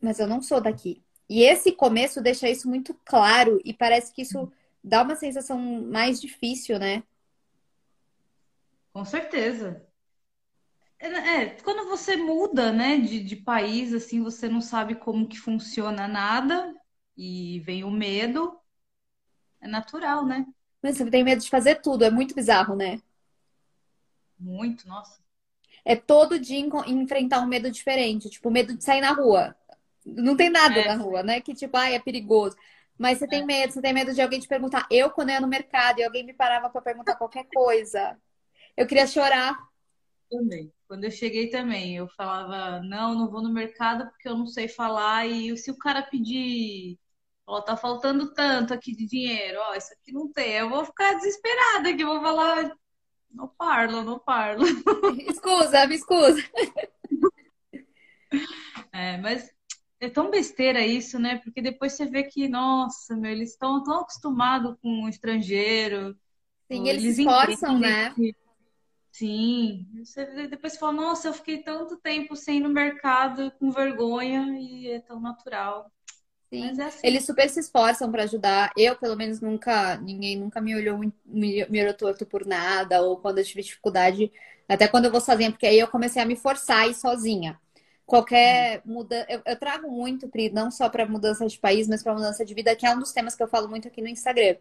[0.00, 1.02] mas eu não sou daqui.
[1.28, 4.50] E esse começo deixa isso muito claro e parece que isso
[4.82, 7.02] dá uma sensação mais difícil, né?
[8.92, 9.86] Com certeza.
[10.98, 16.08] É, quando você muda, né, de, de país, assim, você não sabe como que funciona
[16.08, 16.74] nada,
[17.16, 18.56] e vem o medo,
[19.60, 20.46] é natural, né?
[20.80, 23.02] Mas você tem medo de fazer tudo, é muito bizarro, né?
[24.38, 25.20] Muito, nossa.
[25.88, 29.56] É todo dia enfrentar um medo diferente, tipo, medo de sair na rua.
[30.04, 30.86] Não tem nada é.
[30.86, 31.40] na rua, né?
[31.40, 32.54] Que tipo, ai, é perigoso.
[32.98, 33.28] Mas você é.
[33.28, 34.86] tem medo, você tem medo de alguém te perguntar.
[34.90, 38.18] Eu, quando eu ia no mercado e alguém me parava para perguntar qualquer coisa,
[38.76, 39.56] eu queria chorar.
[40.30, 40.70] Também.
[40.86, 44.68] Quando eu cheguei também, eu falava, não, não vou no mercado porque eu não sei
[44.68, 45.26] falar.
[45.26, 46.98] E se o cara pedir
[47.48, 50.52] Ó, tá faltando tanto aqui de dinheiro, ó, isso aqui não tem.
[50.52, 52.70] Eu vou ficar desesperada aqui, vou falar,
[53.30, 54.64] não parlo, não parlo.
[55.28, 56.42] Escusa, me escusa.
[58.92, 59.50] É, mas
[60.00, 61.38] é tão besteira isso, né?
[61.38, 66.16] Porque depois você vê que, nossa, meu, eles estão tão acostumados com o estrangeiro.
[66.70, 68.12] Sim, eles, eles esforçam, né?
[68.14, 68.34] Que...
[69.10, 69.86] Sim.
[70.04, 74.58] Você, depois você fala, nossa, eu fiquei tanto tempo sem ir no mercado com vergonha
[74.58, 75.90] e é tão natural.
[76.50, 76.80] Sim.
[76.80, 77.00] É assim.
[77.02, 78.72] Eles super se esforçam para ajudar.
[78.76, 83.18] Eu, pelo menos, nunca, ninguém nunca me olhou, me, me olhou torto por nada, ou
[83.18, 84.32] quando eu tive dificuldade,
[84.68, 87.58] até quando eu vou sozinha, porque aí eu comecei a me forçar a ir sozinha.
[88.06, 88.94] Qualquer hum.
[88.94, 89.26] mudança.
[89.28, 92.54] Eu, eu, trago muito, Pri, não só para mudança de país, mas para mudança de
[92.54, 94.56] vida, que é um dos temas que eu falo muito aqui no Instagram.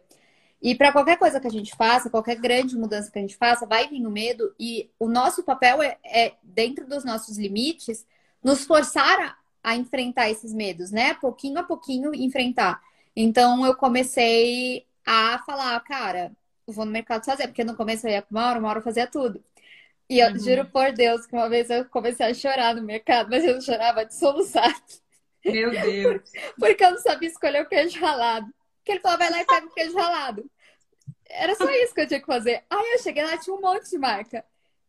[0.61, 3.65] E para qualquer coisa que a gente faça, qualquer grande mudança que a gente faça,
[3.65, 8.05] vai vir o medo, e o nosso papel é, é dentro dos nossos limites,
[8.43, 11.13] nos forçar a enfrentar esses medos, né?
[11.15, 12.81] Pouquinho a pouquinho enfrentar.
[13.15, 16.31] Então eu comecei a falar, cara,
[16.67, 18.79] eu vou no mercado fazer, porque no começo eu ia com uma hora, uma hora
[18.79, 19.43] eu fazia tudo.
[20.09, 20.39] E eu uhum.
[20.39, 24.05] juro por Deus que uma vez eu comecei a chorar no mercado, mas eu chorava
[24.05, 24.73] de soluçar.
[25.45, 26.21] Meu Deus.
[26.57, 28.47] Porque eu não sabia escolher o queijo ralado.
[28.77, 30.49] Porque ele falou, vai lá e pega o queijo ralado.
[31.29, 32.63] Era só isso que eu tinha que fazer.
[32.69, 34.45] Aí eu cheguei lá, tinha um monte de marca.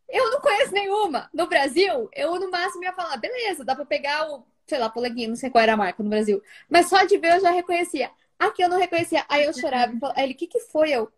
[0.09, 1.29] Eu não conheço nenhuma.
[1.35, 5.31] No Brasil, eu no máximo ia falar, beleza, dá pra pegar o sei lá, poleguinho,
[5.31, 6.43] não sei qual era a marca no Brasil.
[6.69, 8.11] Mas só de ver eu já reconhecia.
[8.39, 9.25] Aqui eu não reconhecia.
[9.29, 9.93] Aí eu chorava.
[10.15, 10.91] Aí ele, o que que foi?
[10.91, 11.11] Eu,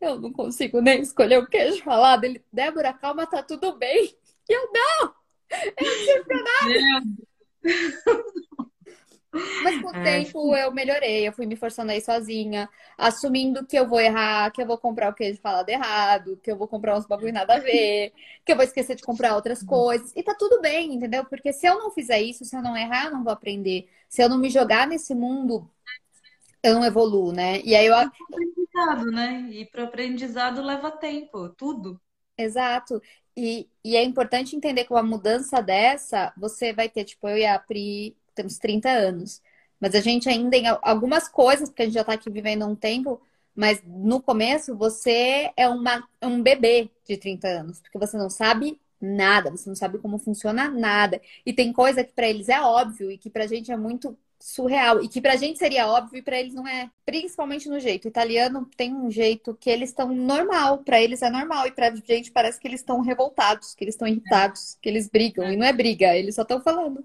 [0.00, 2.24] eu não consigo nem escolher o queijo falado.
[2.24, 4.14] Ele, Débora, calma, tá tudo bem.
[4.48, 5.14] E eu, não!
[5.50, 6.24] Eu não sei
[7.64, 8.67] nada.
[9.32, 13.78] Mas com o é, tempo eu melhorei, eu fui me forçando aí sozinha, assumindo que
[13.78, 16.96] eu vou errar, que eu vou comprar o queijo falado errado, que eu vou comprar
[16.96, 18.12] uns bagulho nada a ver,
[18.44, 20.12] que eu vou esquecer de comprar outras coisas.
[20.16, 21.24] E tá tudo bem, entendeu?
[21.26, 23.88] Porque se eu não fizer isso, se eu não errar, eu não vou aprender.
[24.08, 25.70] Se eu não me jogar nesse mundo,
[26.62, 27.60] eu não evoluo, né?
[27.60, 27.94] E aí eu.
[27.94, 29.48] Aprendizado, né?
[29.50, 32.00] E para aprendizado leva tempo, tudo.
[32.36, 33.02] Exato.
[33.36, 37.46] E, e é importante entender que uma mudança dessa, você vai ter, tipo, eu e
[37.46, 39.42] a Pri temos 30 anos.
[39.80, 42.74] Mas a gente ainda tem algumas coisas, porque a gente já está aqui vivendo um
[42.74, 43.20] tempo,
[43.54, 48.80] mas no começo você é uma, um bebê de 30 anos, porque você não sabe
[49.00, 51.20] nada, você não sabe como funciona nada.
[51.46, 54.16] E tem coisa que para eles é óbvio e que para a gente é muito
[54.40, 56.90] surreal e que pra gente seria óbvio e pra eles não é.
[57.04, 58.04] Principalmente no jeito.
[58.04, 61.94] O italiano tem um jeito que eles estão normal, para eles é normal e pra
[61.94, 65.66] gente parece que eles estão revoltados, que eles estão irritados, que eles brigam e não
[65.66, 67.04] é briga, eles só estão falando.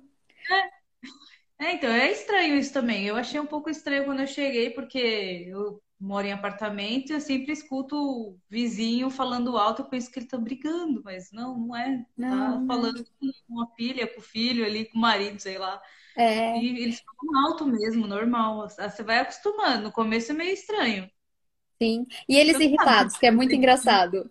[1.64, 3.06] É, então, é estranho isso também.
[3.06, 7.22] Eu achei um pouco estranho quando eu cheguei, porque eu moro em apartamento e eu
[7.22, 11.76] sempre escuto o vizinho falando alto, eu penso que ele tá brigando, mas não, não
[11.76, 12.00] é.
[12.00, 13.06] Tá não, tá falando
[13.48, 15.82] com a filha, com o filho ali, com o marido, sei lá.
[16.18, 16.60] É.
[16.60, 18.68] E eles falam alto mesmo, normal.
[18.68, 19.84] Você vai acostumando.
[19.84, 21.10] No começo é meio estranho.
[21.82, 22.06] Sim.
[22.28, 24.30] E eles então, irritados, que é muito engraçado.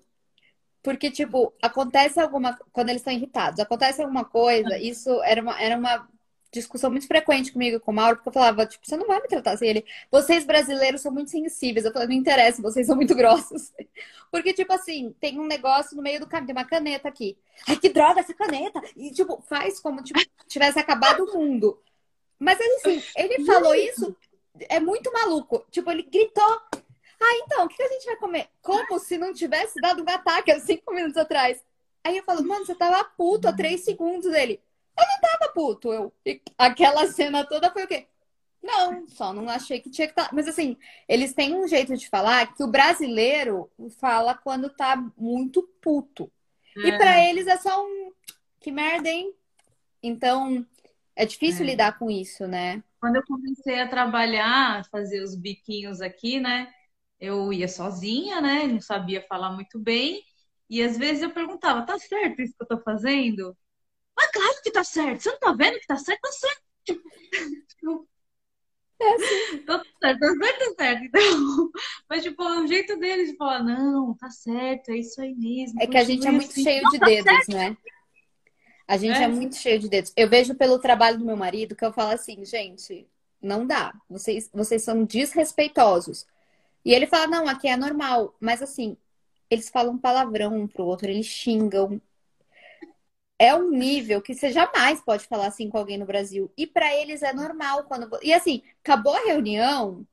[0.82, 2.58] Porque, tipo, acontece alguma.
[2.72, 6.11] Quando eles estão irritados, acontece alguma coisa, isso era uma, era uma
[6.52, 9.26] discussão muito frequente comigo com o Mauro, porque eu falava, tipo, você não vai me
[9.26, 9.66] tratar assim.
[9.66, 11.84] Ele, vocês brasileiros são muito sensíveis.
[11.84, 13.72] Eu falei, não interessa, vocês são muito grossos.
[14.30, 17.36] Porque, tipo assim, tem um negócio no meio do caminho, tem uma caneta aqui.
[17.68, 18.80] Ai, que droga essa caneta!
[18.96, 21.78] E, tipo, faz como tipo, tivesse acabado o mundo.
[22.38, 24.16] Mas, assim, ele falou isso,
[24.68, 25.66] é muito maluco.
[25.70, 26.60] Tipo, ele gritou.
[27.20, 28.48] Ah, então, o que a gente vai comer?
[28.60, 31.62] Como se não tivesse dado um ataque há cinco minutos atrás.
[32.04, 34.60] Aí eu falo, mano, você tava puto há três segundos dele.
[34.98, 35.92] Eu não tava puto.
[35.92, 36.12] Eu...
[36.56, 38.06] aquela cena toda foi o quê?
[38.62, 40.28] Não, só não achei que tinha que estar.
[40.28, 40.30] Tá...
[40.32, 40.76] Mas assim,
[41.08, 46.30] eles têm um jeito de falar que o brasileiro fala quando tá muito puto.
[46.76, 46.88] É.
[46.88, 48.12] E para eles é só um.
[48.60, 49.34] Que merda, hein?
[50.00, 50.64] Então,
[51.16, 51.70] é difícil é.
[51.70, 52.82] lidar com isso, né?
[53.00, 56.72] Quando eu comecei a trabalhar, fazer os biquinhos aqui, né?
[57.18, 58.66] Eu ia sozinha, né?
[58.66, 60.22] Não sabia falar muito bem.
[60.70, 63.56] E às vezes eu perguntava, tá certo isso que eu tô fazendo?
[64.22, 65.20] Mas claro que tá certo.
[65.20, 66.20] Você não tá vendo que tá certo?
[66.20, 66.62] Tá certo.
[69.00, 69.58] É assim.
[69.64, 71.04] Tá certo, tá certo, tá certo.
[71.04, 71.70] Então,
[72.08, 75.82] mas, tipo, o jeito deles de falar, não, tá certo, é isso aí mesmo.
[75.82, 76.62] É que a gente é muito assim.
[76.62, 77.76] cheio de tá dedos, né?
[78.86, 79.24] A gente é.
[79.24, 80.12] é muito cheio de dedos.
[80.16, 83.08] Eu vejo pelo trabalho do meu marido que eu falo assim, gente,
[83.40, 83.92] não dá.
[84.08, 86.26] Vocês, vocês são desrespeitosos.
[86.84, 88.36] E ele fala, não, aqui é normal.
[88.38, 88.96] Mas assim,
[89.50, 92.00] eles falam palavrão um pro outro, eles xingam,
[93.42, 96.48] é um nível que você jamais pode falar assim com alguém no Brasil.
[96.56, 98.08] E para eles é normal quando.
[98.22, 100.06] E assim, acabou a reunião,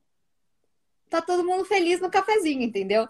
[1.08, 3.08] tá todo mundo feliz no cafezinho, entendeu?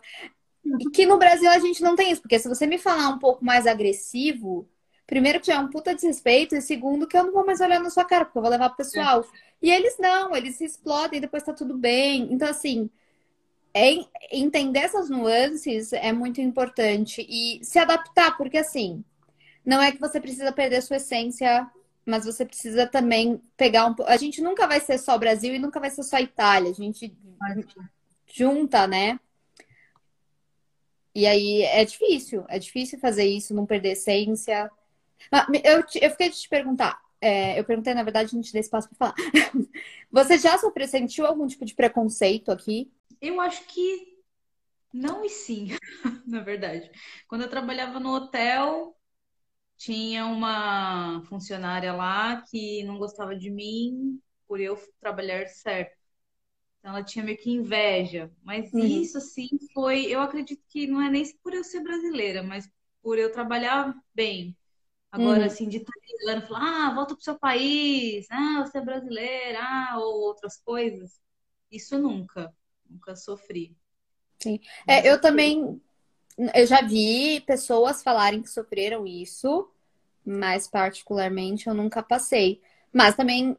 [0.65, 3.17] E que no Brasil a gente não tem isso, porque se você me falar um
[3.17, 4.67] pouco mais agressivo,
[5.08, 7.79] primeiro que já é um puta desrespeito, e segundo que eu não vou mais olhar
[7.79, 9.21] na sua cara, porque eu vou levar pro pessoal.
[9.21, 9.25] É.
[9.62, 12.27] E eles não, eles se explodem e depois tá tudo bem.
[12.29, 12.89] Então, assim,
[13.73, 13.91] é,
[14.34, 19.01] entender essas nuances é muito importante e se adaptar, porque assim
[19.69, 21.69] não é que você precisa perder sua essência,
[22.03, 25.79] mas você precisa também pegar um A gente nunca vai ser só Brasil e nunca
[25.79, 26.71] vai ser só Itália.
[26.71, 27.15] A gente
[28.25, 29.19] junta, né?
[31.13, 34.71] E aí é difícil, é difícil fazer isso, não perder essência.
[35.63, 38.89] Eu, eu fiquei de te perguntar, é, eu perguntei, na verdade, a gente deu espaço
[38.89, 39.15] para falar.
[40.12, 42.91] Você já sofreu, sentiu algum tipo de preconceito aqui?
[43.21, 44.17] Eu acho que
[44.91, 45.69] não e sim,
[46.25, 46.89] na verdade.
[47.27, 48.95] Quando eu trabalhava no hotel,
[49.79, 55.97] tinha uma funcionária lá que não gostava de mim por eu trabalhar certo.
[56.79, 58.29] Então ela tinha meio que inveja.
[58.43, 58.83] Mas uhum.
[58.83, 60.05] isso, assim, foi.
[60.05, 62.69] Eu acredito que não é nem por eu ser brasileira, mas
[63.01, 64.55] por eu trabalhar bem.
[65.09, 65.45] Agora, uhum.
[65.45, 70.23] assim, de italiano, falar, ah, volta pro seu país, ah, você é brasileira, ah, ou
[70.23, 71.21] outras coisas.
[71.71, 72.53] Isso nunca.
[72.87, 73.77] Nunca sofri.
[74.39, 74.59] Sim.
[74.85, 75.81] É, eu também
[76.54, 79.69] eu já vi pessoas falarem que sofreram isso,
[80.25, 82.62] mas particularmente eu nunca passei.
[82.93, 83.58] Mas também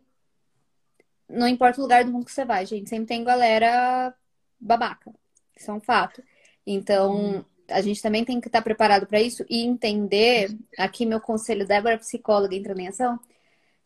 [1.28, 4.14] não importa o lugar do mundo que você vai, gente, sempre tem galera
[4.58, 5.12] babaca.
[5.56, 6.22] Isso é um fato.
[6.66, 11.66] Então, a gente também tem que estar preparado para isso e entender, aqui meu conselho,
[11.66, 13.18] Débora, psicóloga, entra em ação,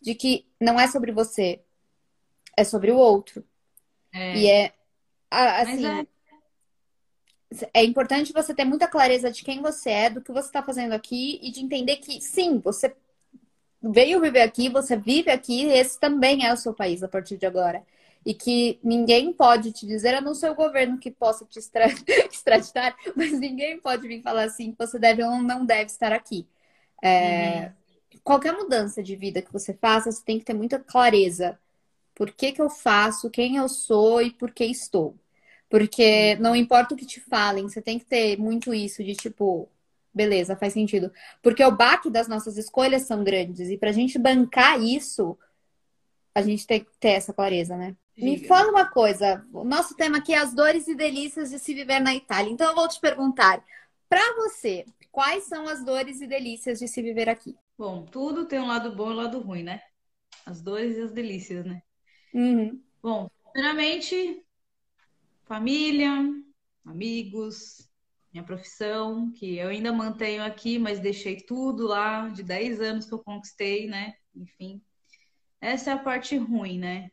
[0.00, 1.60] de que não é sobre você,
[2.56, 3.44] é sobre o outro.
[4.12, 4.36] É.
[4.36, 4.72] E é
[5.30, 6.06] assim,
[7.72, 10.92] é importante você ter muita clareza de quem você é, do que você está fazendo
[10.92, 12.94] aqui e de entender que sim, você
[13.82, 17.46] veio viver aqui, você vive aqui, esse também é o seu país a partir de
[17.46, 17.84] agora.
[18.24, 21.58] E que ninguém pode te dizer, a não ser o governo que possa te
[22.30, 26.46] extraditar, mas ninguém pode vir falar assim que você deve ou não deve estar aqui.
[27.02, 27.72] É,
[28.12, 28.20] uhum.
[28.22, 31.58] Qualquer mudança de vida que você faça, você tem que ter muita clareza.
[32.14, 35.14] Por que, que eu faço, quem eu sou e por que estou.
[35.74, 39.68] Porque não importa o que te falem, você tem que ter muito isso de tipo,
[40.14, 41.12] beleza, faz sentido.
[41.42, 43.68] Porque o baque das nossas escolhas são grandes.
[43.68, 45.36] E pra gente bancar isso,
[46.32, 47.96] a gente tem que ter essa clareza, né?
[48.16, 51.74] Me fala uma coisa, o nosso tema aqui é as dores e delícias de se
[51.74, 52.52] viver na Itália.
[52.52, 53.60] Então eu vou te perguntar,
[54.08, 57.56] para você, quais são as dores e delícias de se viver aqui?
[57.76, 59.82] Bom, tudo tem um lado bom e um lado ruim, né?
[60.46, 61.82] As dores e as delícias, né?
[62.32, 62.80] Uhum.
[63.02, 64.43] Bom, primeiramente,
[65.44, 66.10] família,
[66.84, 67.88] amigos,
[68.32, 73.14] minha profissão, que eu ainda mantenho aqui, mas deixei tudo lá de 10 anos que
[73.14, 74.14] eu conquistei, né?
[74.34, 74.82] Enfim.
[75.60, 77.10] Essa é a parte ruim, né?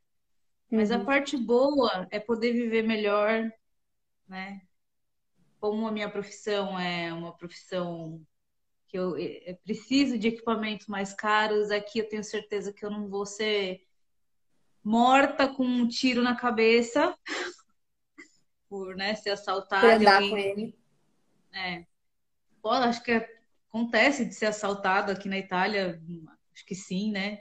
[0.69, 1.01] Mas uhum.
[1.01, 3.51] a parte boa é poder viver melhor,
[4.27, 4.61] né?
[5.59, 8.25] Como a minha profissão é uma profissão
[8.87, 9.15] que eu
[9.63, 13.81] preciso de equipamentos mais caros, aqui eu tenho certeza que eu não vou ser
[14.83, 17.15] morta com um tiro na cabeça
[18.71, 19.95] por né, ser assaltada.
[19.95, 20.29] Andar alguém...
[20.29, 20.75] com ele.
[21.53, 21.83] É.
[22.61, 23.27] Pô, acho que
[23.67, 26.01] acontece de ser assaltado aqui na Itália,
[26.53, 27.39] acho que sim, né?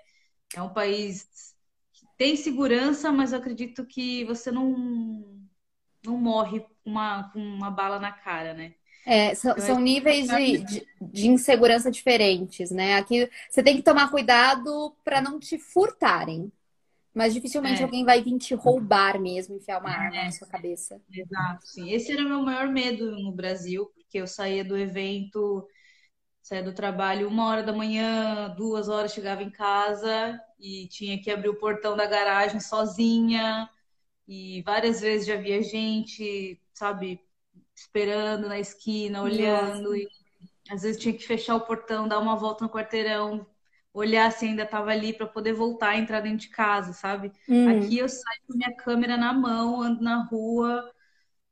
[0.56, 1.54] É um país
[1.92, 5.48] que tem segurança, mas eu acredito que você não,
[6.04, 8.74] não morre com uma, com uma bala na cara, né?
[9.06, 12.96] É, são, então, são níveis de, de, de, insegurança diferentes, né?
[12.96, 16.50] Aqui você tem que tomar cuidado para não te furtarem.
[17.14, 17.84] Mas dificilmente é.
[17.84, 19.96] alguém vai vir te roubar mesmo, enfiar uma é.
[19.96, 21.00] arma na sua cabeça.
[21.12, 21.90] Exato, sim.
[21.90, 25.66] Esse era o meu maior medo no Brasil, porque eu saía do evento,
[26.40, 31.30] saía do trabalho uma hora da manhã, duas horas chegava em casa e tinha que
[31.30, 33.68] abrir o portão da garagem sozinha.
[34.28, 37.20] E várias vezes já via gente, sabe,
[37.74, 39.90] esperando na esquina, olhando.
[39.90, 39.96] Nossa.
[39.96, 40.08] E
[40.70, 43.44] às vezes tinha que fechar o portão, dar uma volta no quarteirão,
[43.92, 47.32] olhar se ainda estava ali para poder voltar, entrar dentro de casa, sabe?
[47.48, 47.78] Uhum.
[47.78, 50.90] Aqui eu saio com minha câmera na mão, ando na rua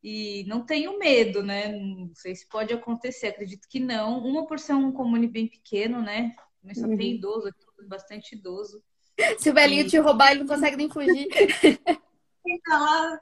[0.02, 1.72] e não tenho medo, né?
[1.72, 4.18] Não sei se pode acontecer, acredito que não.
[4.24, 6.34] Uma por ser um comune bem pequeno, né?
[6.62, 6.96] Mas só uhum.
[6.96, 8.82] tem idoso aqui, bastante idoso.
[9.38, 9.88] Se o velhinho e...
[9.88, 11.28] te roubar, ele não consegue nem fugir.
[12.64, 13.20] Tá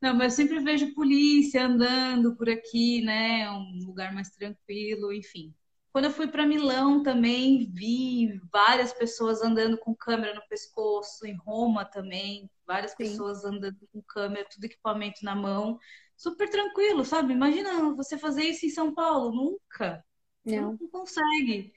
[0.00, 3.50] não, mas eu sempre vejo polícia andando por aqui, né?
[3.50, 5.54] Um lugar mais tranquilo, enfim.
[5.96, 11.34] Quando eu fui para Milão também vi várias pessoas andando com câmera no pescoço, em
[11.34, 12.98] Roma também, várias Sim.
[12.98, 15.78] pessoas andando com câmera, tudo equipamento na mão,
[16.14, 17.32] super tranquilo, sabe?
[17.32, 20.04] Imagina você fazer isso em São Paulo, nunca.
[20.44, 21.72] Não, não consegue.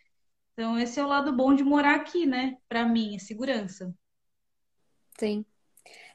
[0.52, 2.58] Então esse é o lado bom de morar aqui, né?
[2.68, 3.96] Para mim, é segurança.
[5.18, 5.46] Sim.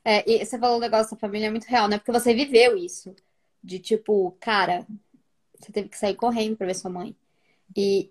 [0.04, 1.96] É, e você falou o negócio da família é muito real, né?
[1.96, 3.16] Porque você viveu isso.
[3.62, 4.86] De tipo, cara,
[5.58, 7.16] você teve que sair correndo para ver sua mãe.
[7.76, 8.10] E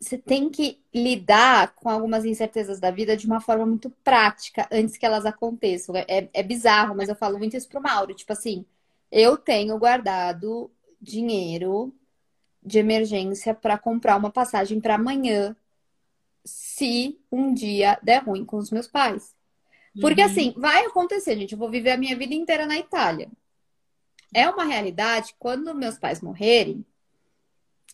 [0.00, 4.96] você tem que lidar com algumas incertezas da vida de uma forma muito prática antes
[4.96, 5.96] que elas aconteçam.
[5.96, 8.14] É, é bizarro, mas eu falo muito isso pro Mauro.
[8.14, 8.64] Tipo assim,
[9.10, 11.92] eu tenho guardado dinheiro
[12.62, 15.56] de emergência para comprar uma passagem para amanhã,
[16.44, 19.34] se um dia der ruim com os meus pais.
[20.00, 20.26] Porque uhum.
[20.26, 21.52] assim, vai acontecer, gente.
[21.52, 23.28] Eu vou viver a minha vida inteira na Itália.
[24.32, 26.84] É uma realidade, quando meus pais morrerem,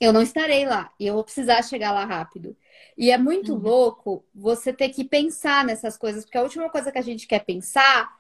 [0.01, 2.57] eu não estarei lá e eu vou precisar chegar lá rápido.
[2.97, 3.59] E é muito uhum.
[3.59, 7.45] louco você ter que pensar nessas coisas, porque a última coisa que a gente quer
[7.45, 8.17] pensar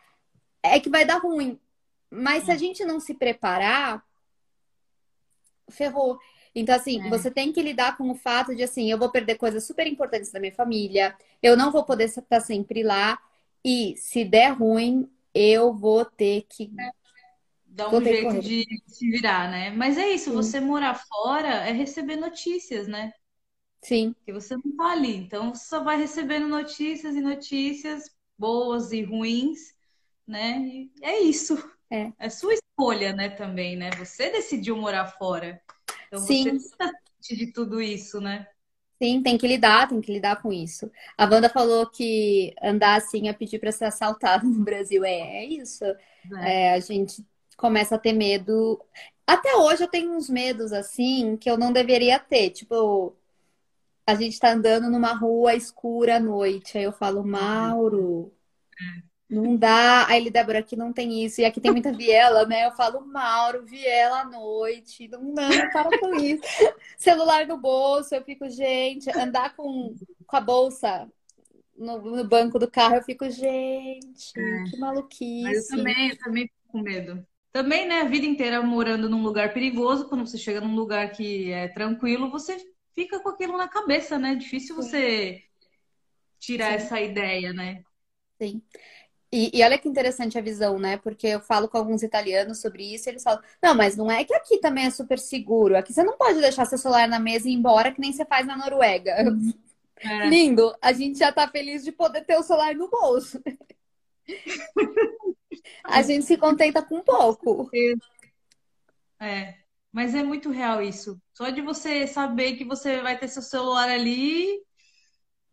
[0.63, 1.59] é que vai dar ruim.
[2.11, 4.05] Mas se a gente não se preparar,
[5.69, 6.19] ferrou.
[6.55, 7.11] Então, assim, é.
[7.11, 10.31] você tem que lidar com o fato de, assim, eu vou perder coisas super importantes
[10.31, 13.19] da minha família, eu não vou poder estar sempre lá,
[13.65, 17.04] e se der ruim, eu vou ter que é
[17.75, 19.71] dá um jeito de se virar, né?
[19.71, 20.37] Mas é isso, Sim.
[20.37, 23.13] você morar fora é receber notícias, né?
[23.83, 24.13] Sim.
[24.15, 25.17] Porque você não tá ali.
[25.17, 28.05] Então você só vai recebendo notícias e notícias
[28.39, 29.75] boas e ruins,
[30.27, 30.59] né?
[30.61, 31.59] E é isso.
[31.91, 32.13] É.
[32.19, 33.91] é sua escolha, né, também, né?
[33.99, 35.61] Você decidiu morar fora.
[36.07, 36.45] Então Sim.
[36.45, 36.93] você precisa
[37.45, 38.47] de tudo isso, né?
[39.03, 40.91] Sim, tem que lidar, tem que lidar com isso.
[41.19, 45.05] A Wanda falou que andar assim é pedir para ser assaltado no Brasil.
[45.05, 45.85] É, é isso.
[45.85, 45.99] É.
[46.43, 47.25] É, a gente
[47.57, 48.81] começa a ter medo.
[49.27, 52.51] Até hoje eu tenho uns medos assim que eu não deveria ter.
[52.51, 53.17] Tipo,
[54.07, 56.79] a gente tá andando numa rua escura à noite.
[56.79, 58.33] Aí eu falo, Mauro,
[59.29, 60.07] não dá.
[60.09, 61.41] Aí ele, Débora, aqui não tem isso.
[61.41, 62.67] E aqui tem muita viela, né?
[62.67, 65.09] Eu falo, Mauro, viela à noite.
[65.09, 66.43] Não, não, para com isso.
[66.99, 69.95] Celular no bolso, eu fico, gente, andar com,
[70.27, 71.11] com a bolsa
[71.77, 74.65] no, no banco do carro, eu fico, gente, é.
[74.71, 75.43] que maluquice.
[75.43, 77.27] Mas eu também, eu também fico com medo.
[77.55, 81.53] Também, né, a vida inteira morando num lugar perigoso, quando você chega num lugar que
[81.53, 82.57] é tranquilo, você
[82.93, 84.35] fica com aquilo na cabeça, né?
[84.35, 85.41] Difícil você
[86.41, 86.75] tirar Sim.
[86.75, 87.85] essa ideia, né?
[88.43, 88.61] Sim.
[89.31, 90.97] E, e, olha que interessante a visão, né?
[90.97, 94.25] Porque eu falo com alguns italianos sobre isso e eles falam: não, mas não é
[94.25, 95.77] que aqui também é super seguro.
[95.77, 98.25] Aqui você não pode deixar seu celular na mesa e ir embora, que nem você
[98.25, 99.15] faz na Noruega.
[100.07, 100.29] É.
[100.29, 100.75] Lindo!
[100.83, 103.41] A gente já tá feliz de poder ter o celular no bolso.
[105.85, 107.69] a gente se contenta com pouco.
[109.21, 109.55] É,
[109.93, 111.21] mas é muito real isso.
[111.33, 114.61] Só de você saber que você vai ter seu celular ali,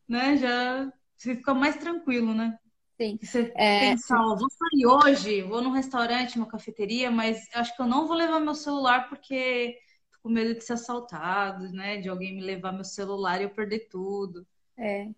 [0.07, 2.57] né, já você fica mais tranquilo, né?
[2.99, 3.17] Sim.
[3.21, 3.79] Você é...
[3.79, 8.07] pensar, ó, vou sair hoje, vou num restaurante, uma cafeteria, mas acho que eu não
[8.07, 9.77] vou levar meu celular porque
[10.11, 11.97] tô com medo de ser assaltado, né?
[11.97, 14.45] De alguém me levar meu celular e eu perder tudo.
[14.77, 15.09] É.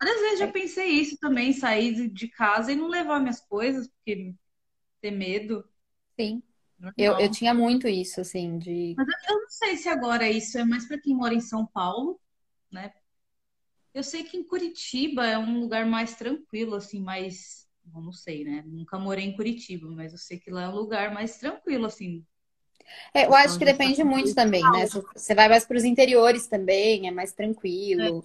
[0.00, 4.34] Várias vezes já pensei isso também, sair de casa e não levar minhas coisas, porque
[5.00, 5.64] ter medo.
[6.18, 6.42] Sim.
[6.96, 8.96] Eu, eu tinha muito isso, assim, de.
[8.96, 12.20] Mas eu não sei se agora isso é mais para quem mora em São Paulo,
[12.70, 12.92] né?
[13.94, 17.66] Eu sei que em Curitiba é um lugar mais tranquilo, assim, mais.
[17.84, 18.62] Não sei, né?
[18.66, 22.24] Nunca morei em Curitiba, mas eu sei que lá é um lugar mais tranquilo, assim.
[23.14, 24.86] É, eu acho que depende muito também, né?
[25.14, 28.22] Você vai mais para os interiores também, é mais tranquilo.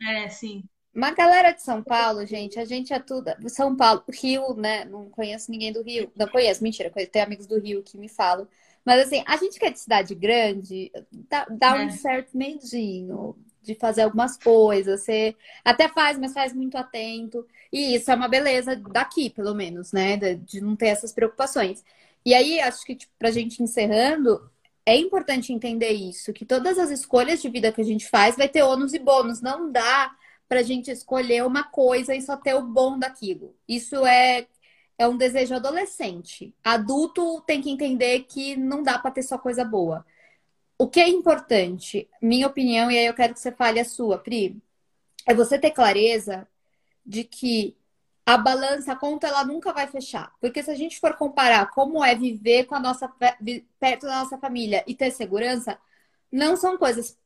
[0.00, 0.68] É, é sim.
[0.94, 3.30] Uma galera de São Paulo, gente, a gente é tudo.
[3.48, 4.84] São Paulo, Rio, né?
[4.84, 6.10] Não conheço ninguém do Rio.
[6.16, 8.48] Não conheço, mentira, tenho amigos do Rio que me falam.
[8.84, 11.86] Mas assim, a gente que é de cidade grande, dá, dá é.
[11.86, 15.02] um certo medinho de fazer algumas coisas.
[15.02, 17.46] Você até faz, mas faz muito atento.
[17.72, 20.16] E isso é uma beleza daqui, pelo menos, né?
[20.16, 21.84] De, de não ter essas preocupações.
[22.24, 24.50] E aí, acho que, tipo, pra gente encerrando,
[24.84, 28.48] é importante entender isso, que todas as escolhas de vida que a gente faz vai
[28.48, 29.40] ter ônus e bônus.
[29.40, 30.10] Não dá
[30.50, 33.54] para a gente escolher uma coisa e só ter o bom daquilo.
[33.68, 34.48] Isso é,
[34.98, 36.52] é um desejo adolescente.
[36.64, 40.04] Adulto tem que entender que não dá para ter só coisa boa.
[40.76, 44.18] O que é importante, minha opinião, e aí eu quero que você fale a sua,
[44.18, 44.60] Pri,
[45.24, 46.48] é você ter clareza
[47.06, 47.76] de que
[48.26, 50.32] a balança, a conta, ela nunca vai fechar.
[50.40, 53.08] Porque se a gente for comparar como é viver com a nossa
[53.78, 55.78] perto da nossa família e ter segurança,
[56.32, 57.16] não são coisas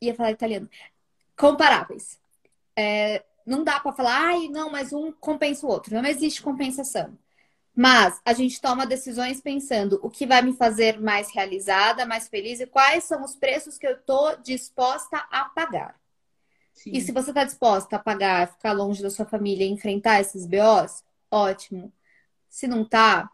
[0.00, 0.68] ia falar italiano
[1.36, 2.22] comparáveis
[2.76, 5.94] é, não dá para falar, ai, não, mas um compensa o outro.
[5.94, 7.16] Não existe compensação.
[7.76, 12.60] Mas a gente toma decisões pensando o que vai me fazer mais realizada, mais feliz
[12.60, 15.98] e quais são os preços que eu estou disposta a pagar.
[16.72, 16.92] Sim.
[16.92, 20.46] E se você está disposta a pagar, ficar longe da sua família e enfrentar esses
[20.46, 21.92] BOs, ótimo.
[22.48, 23.28] Se não tá,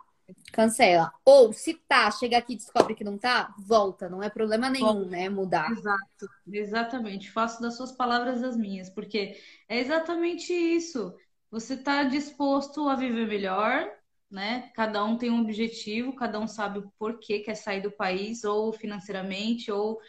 [0.53, 1.12] cancela.
[1.24, 4.09] Ou se tá, chega aqui e descobre que não tá, volta.
[4.09, 5.11] Não é problema nenhum, volta.
[5.11, 5.28] né?
[5.28, 5.70] Mudar.
[5.70, 7.31] Exato, exatamente.
[7.31, 9.37] Faço das suas palavras as minhas, porque
[9.68, 11.14] é exatamente isso.
[11.51, 13.91] Você tá disposto a viver melhor,
[14.31, 14.70] né?
[14.74, 18.72] Cada um tem um objetivo, cada um sabe o porquê quer sair do país, ou
[18.72, 20.01] financeiramente, ou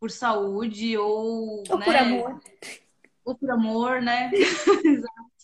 [0.00, 1.84] por saúde, ou, ou né?
[1.84, 2.40] por amor.
[3.24, 4.30] Ou por amor, né?
[4.84, 5.37] Exato.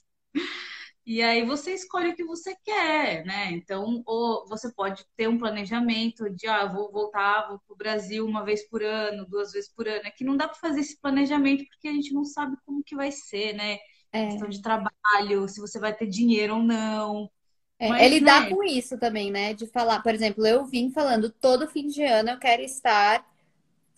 [1.07, 3.51] E aí você escolhe o que você quer, né?
[3.53, 8.25] Então, ou você pode ter um planejamento de, ah, vou voltar, vou para o Brasil
[8.27, 10.07] uma vez por ano, duas vezes por ano.
[10.07, 12.97] É que não dá para fazer esse planejamento porque a gente não sabe como que
[12.97, 13.79] vai ser, né?
[14.11, 14.29] É.
[14.29, 17.31] Questão de trabalho, se você vai ter dinheiro ou não.
[17.79, 18.51] É, Mas, é lidar né?
[18.51, 19.53] com isso também, né?
[19.53, 23.27] De falar, por exemplo, eu vim falando todo fim de ano eu quero estar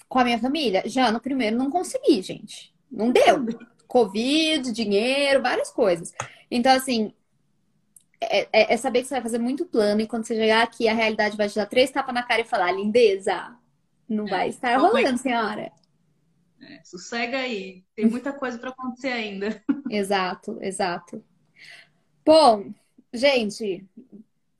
[0.09, 0.83] com a minha família.
[0.87, 2.75] Já no primeiro não consegui, gente.
[2.91, 3.47] Não deu.
[3.87, 6.13] Covid, dinheiro, várias coisas.
[6.51, 7.13] Então, assim,
[8.21, 10.89] é, é, é, saber que você vai fazer muito plano e quando você chegar aqui,
[10.89, 13.55] a realidade vai te dar três tapas na cara e falar, lindeza,
[14.09, 15.71] não é, vai estar rolando, senhora.
[16.61, 19.63] É, sossega aí, tem muita coisa para acontecer ainda.
[19.91, 21.23] Exato, exato.
[22.25, 22.73] Bom,
[23.13, 23.87] gente,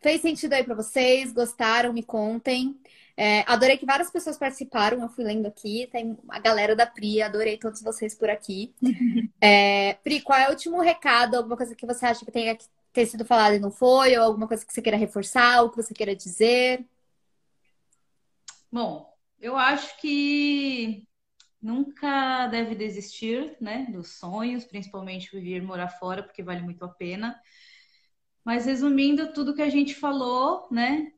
[0.01, 1.33] fez sentido aí para vocês?
[1.33, 1.93] Gostaram?
[1.93, 2.79] Me contem.
[3.17, 7.23] É, adorei que várias pessoas participaram, eu fui lendo aqui, tem a galera da Pri,
[7.23, 8.75] adorei todos vocês por aqui.
[9.39, 11.37] É, Pri, qual é o último recado?
[11.37, 14.17] Alguma coisa que você acha que tenha que ter sido falado e não foi?
[14.17, 16.85] Ou alguma coisa que você queira reforçar, ou que você queira dizer?
[18.73, 21.07] Bom, eu acho que
[21.61, 27.39] nunca deve desistir, né, dos sonhos, principalmente vir morar fora, porque vale muito a pena.
[28.43, 31.13] Mas resumindo tudo que a gente falou, né,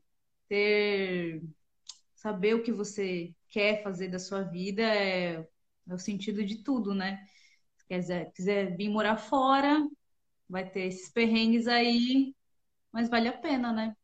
[0.49, 1.41] ter
[2.19, 5.35] saber o que você quer fazer da sua vida é,
[5.87, 7.25] é o sentido de tudo, né?
[7.77, 9.87] Se quiser, quiser vir morar fora,
[10.47, 12.35] vai ter esses perrengues aí,
[12.91, 13.95] mas vale a pena, né?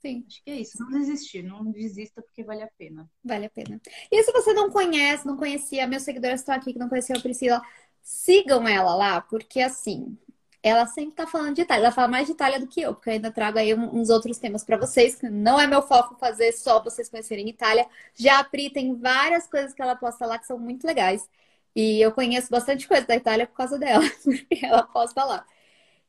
[0.00, 0.24] Sim.
[0.26, 0.78] Acho que é isso.
[0.82, 3.10] Não desistir, não desista porque vale a pena.
[3.22, 3.78] Vale a pena.
[4.10, 7.22] E se você não conhece, não conhecia, meus seguidores estão aqui que não conheciam a
[7.22, 7.60] Priscila,
[8.00, 10.16] sigam ela lá, porque assim,
[10.62, 11.84] ela sempre tá falando de Itália.
[11.86, 14.38] Ela fala mais de Itália do que eu, porque eu ainda trago aí uns outros
[14.38, 17.88] temas para vocês, que não é meu foco fazer só vocês conhecerem Itália.
[18.14, 21.28] Já a Pri tem várias coisas que ela posta lá que são muito legais.
[21.74, 25.46] E eu conheço bastante coisa da Itália por causa dela, porque ela posta lá.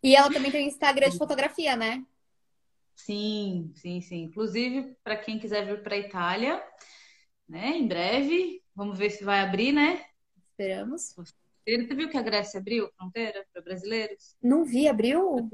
[0.02, 2.04] E ela também tem um Instagram de fotografia, né?
[2.96, 4.24] Sim, sim, sim.
[4.24, 6.62] Inclusive, para quem quiser vir para Itália,
[7.48, 10.06] né, em breve, vamos ver se vai abrir, né?
[10.52, 11.16] Esperamos.
[11.78, 14.36] Você viu que a Grécia abriu fronteira para brasileiros?
[14.42, 15.50] Não vi, abriu?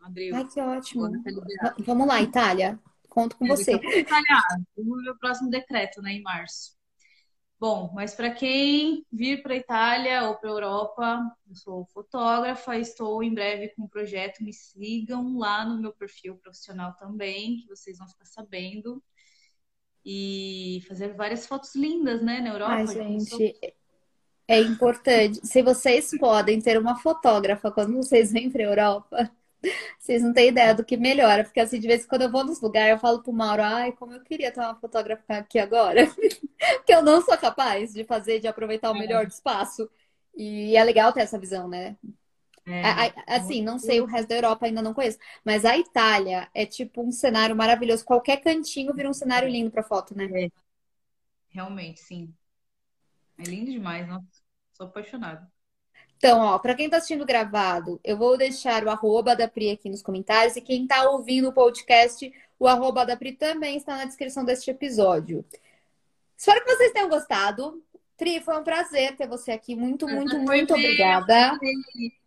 [0.00, 0.36] Abriu.
[0.36, 1.10] Ai, que ótimo.
[1.78, 2.78] Vamos lá, Itália.
[3.08, 3.72] Conto com você.
[3.74, 4.42] Itália,
[4.76, 6.78] vamos ver o próximo decreto, né, em março.
[7.58, 12.78] Bom, mas para quem vir para a Itália ou para a Europa, eu sou fotógrafa,
[12.78, 17.68] estou em breve com um projeto, me sigam lá no meu perfil profissional também, que
[17.68, 19.02] vocês vão ficar sabendo.
[20.02, 22.72] E fazer várias fotos lindas, né, na Europa.
[22.72, 23.54] Ai, gente,
[24.50, 25.46] é importante.
[25.46, 29.30] Se vocês podem ter uma fotógrafa quando vocês vêm para a Europa,
[29.98, 32.44] Vocês não têm ideia do que melhora, porque assim, de vez em quando eu vou
[32.44, 36.06] nos lugares, eu falo pro Mauro, ai, como eu queria ter uma fotógrafa aqui agora.
[36.78, 39.88] porque eu não sou capaz de fazer, de aproveitar o melhor do espaço.
[40.34, 41.96] E é legal ter essa visão, né?
[42.66, 45.18] É, assim, não sei o resto da Europa, ainda não conheço.
[45.44, 48.04] Mas a Itália é tipo um cenário maravilhoso.
[48.04, 50.28] Qualquer cantinho vira um cenário lindo para foto, né?
[50.32, 50.48] É.
[51.48, 52.32] Realmente, sim.
[53.36, 54.39] É lindo demais, nossa.
[54.80, 55.46] Sou apaixonada.
[56.16, 59.90] Então, ó, para quem está assistindo gravado, eu vou deixar o arroba da Pri aqui
[59.90, 60.56] nos comentários.
[60.56, 64.70] E quem está ouvindo o podcast, o arroba da Pri também está na descrição deste
[64.70, 65.44] episódio.
[66.34, 67.84] Espero que vocês tenham gostado.
[68.16, 69.76] Pri, foi um prazer ter você aqui.
[69.76, 71.58] Muito, muito, foi muito bem, obrigada.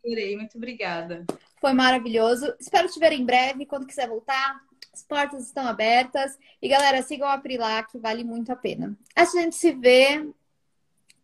[0.05, 1.25] Adorei, muito obrigada.
[1.59, 2.53] Foi maravilhoso.
[2.59, 3.65] Espero te ver em breve.
[3.65, 4.61] Quando quiser voltar,
[4.93, 6.37] as portas estão abertas.
[6.61, 8.95] E galera, sigam a Pri lá, que vale muito a pena.
[9.15, 10.31] A gente se vê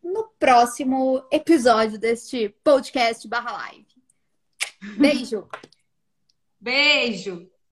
[0.03, 3.87] no próximo episódio deste podcast barra live.
[4.97, 5.47] Beijo!
[6.59, 7.49] Beijo!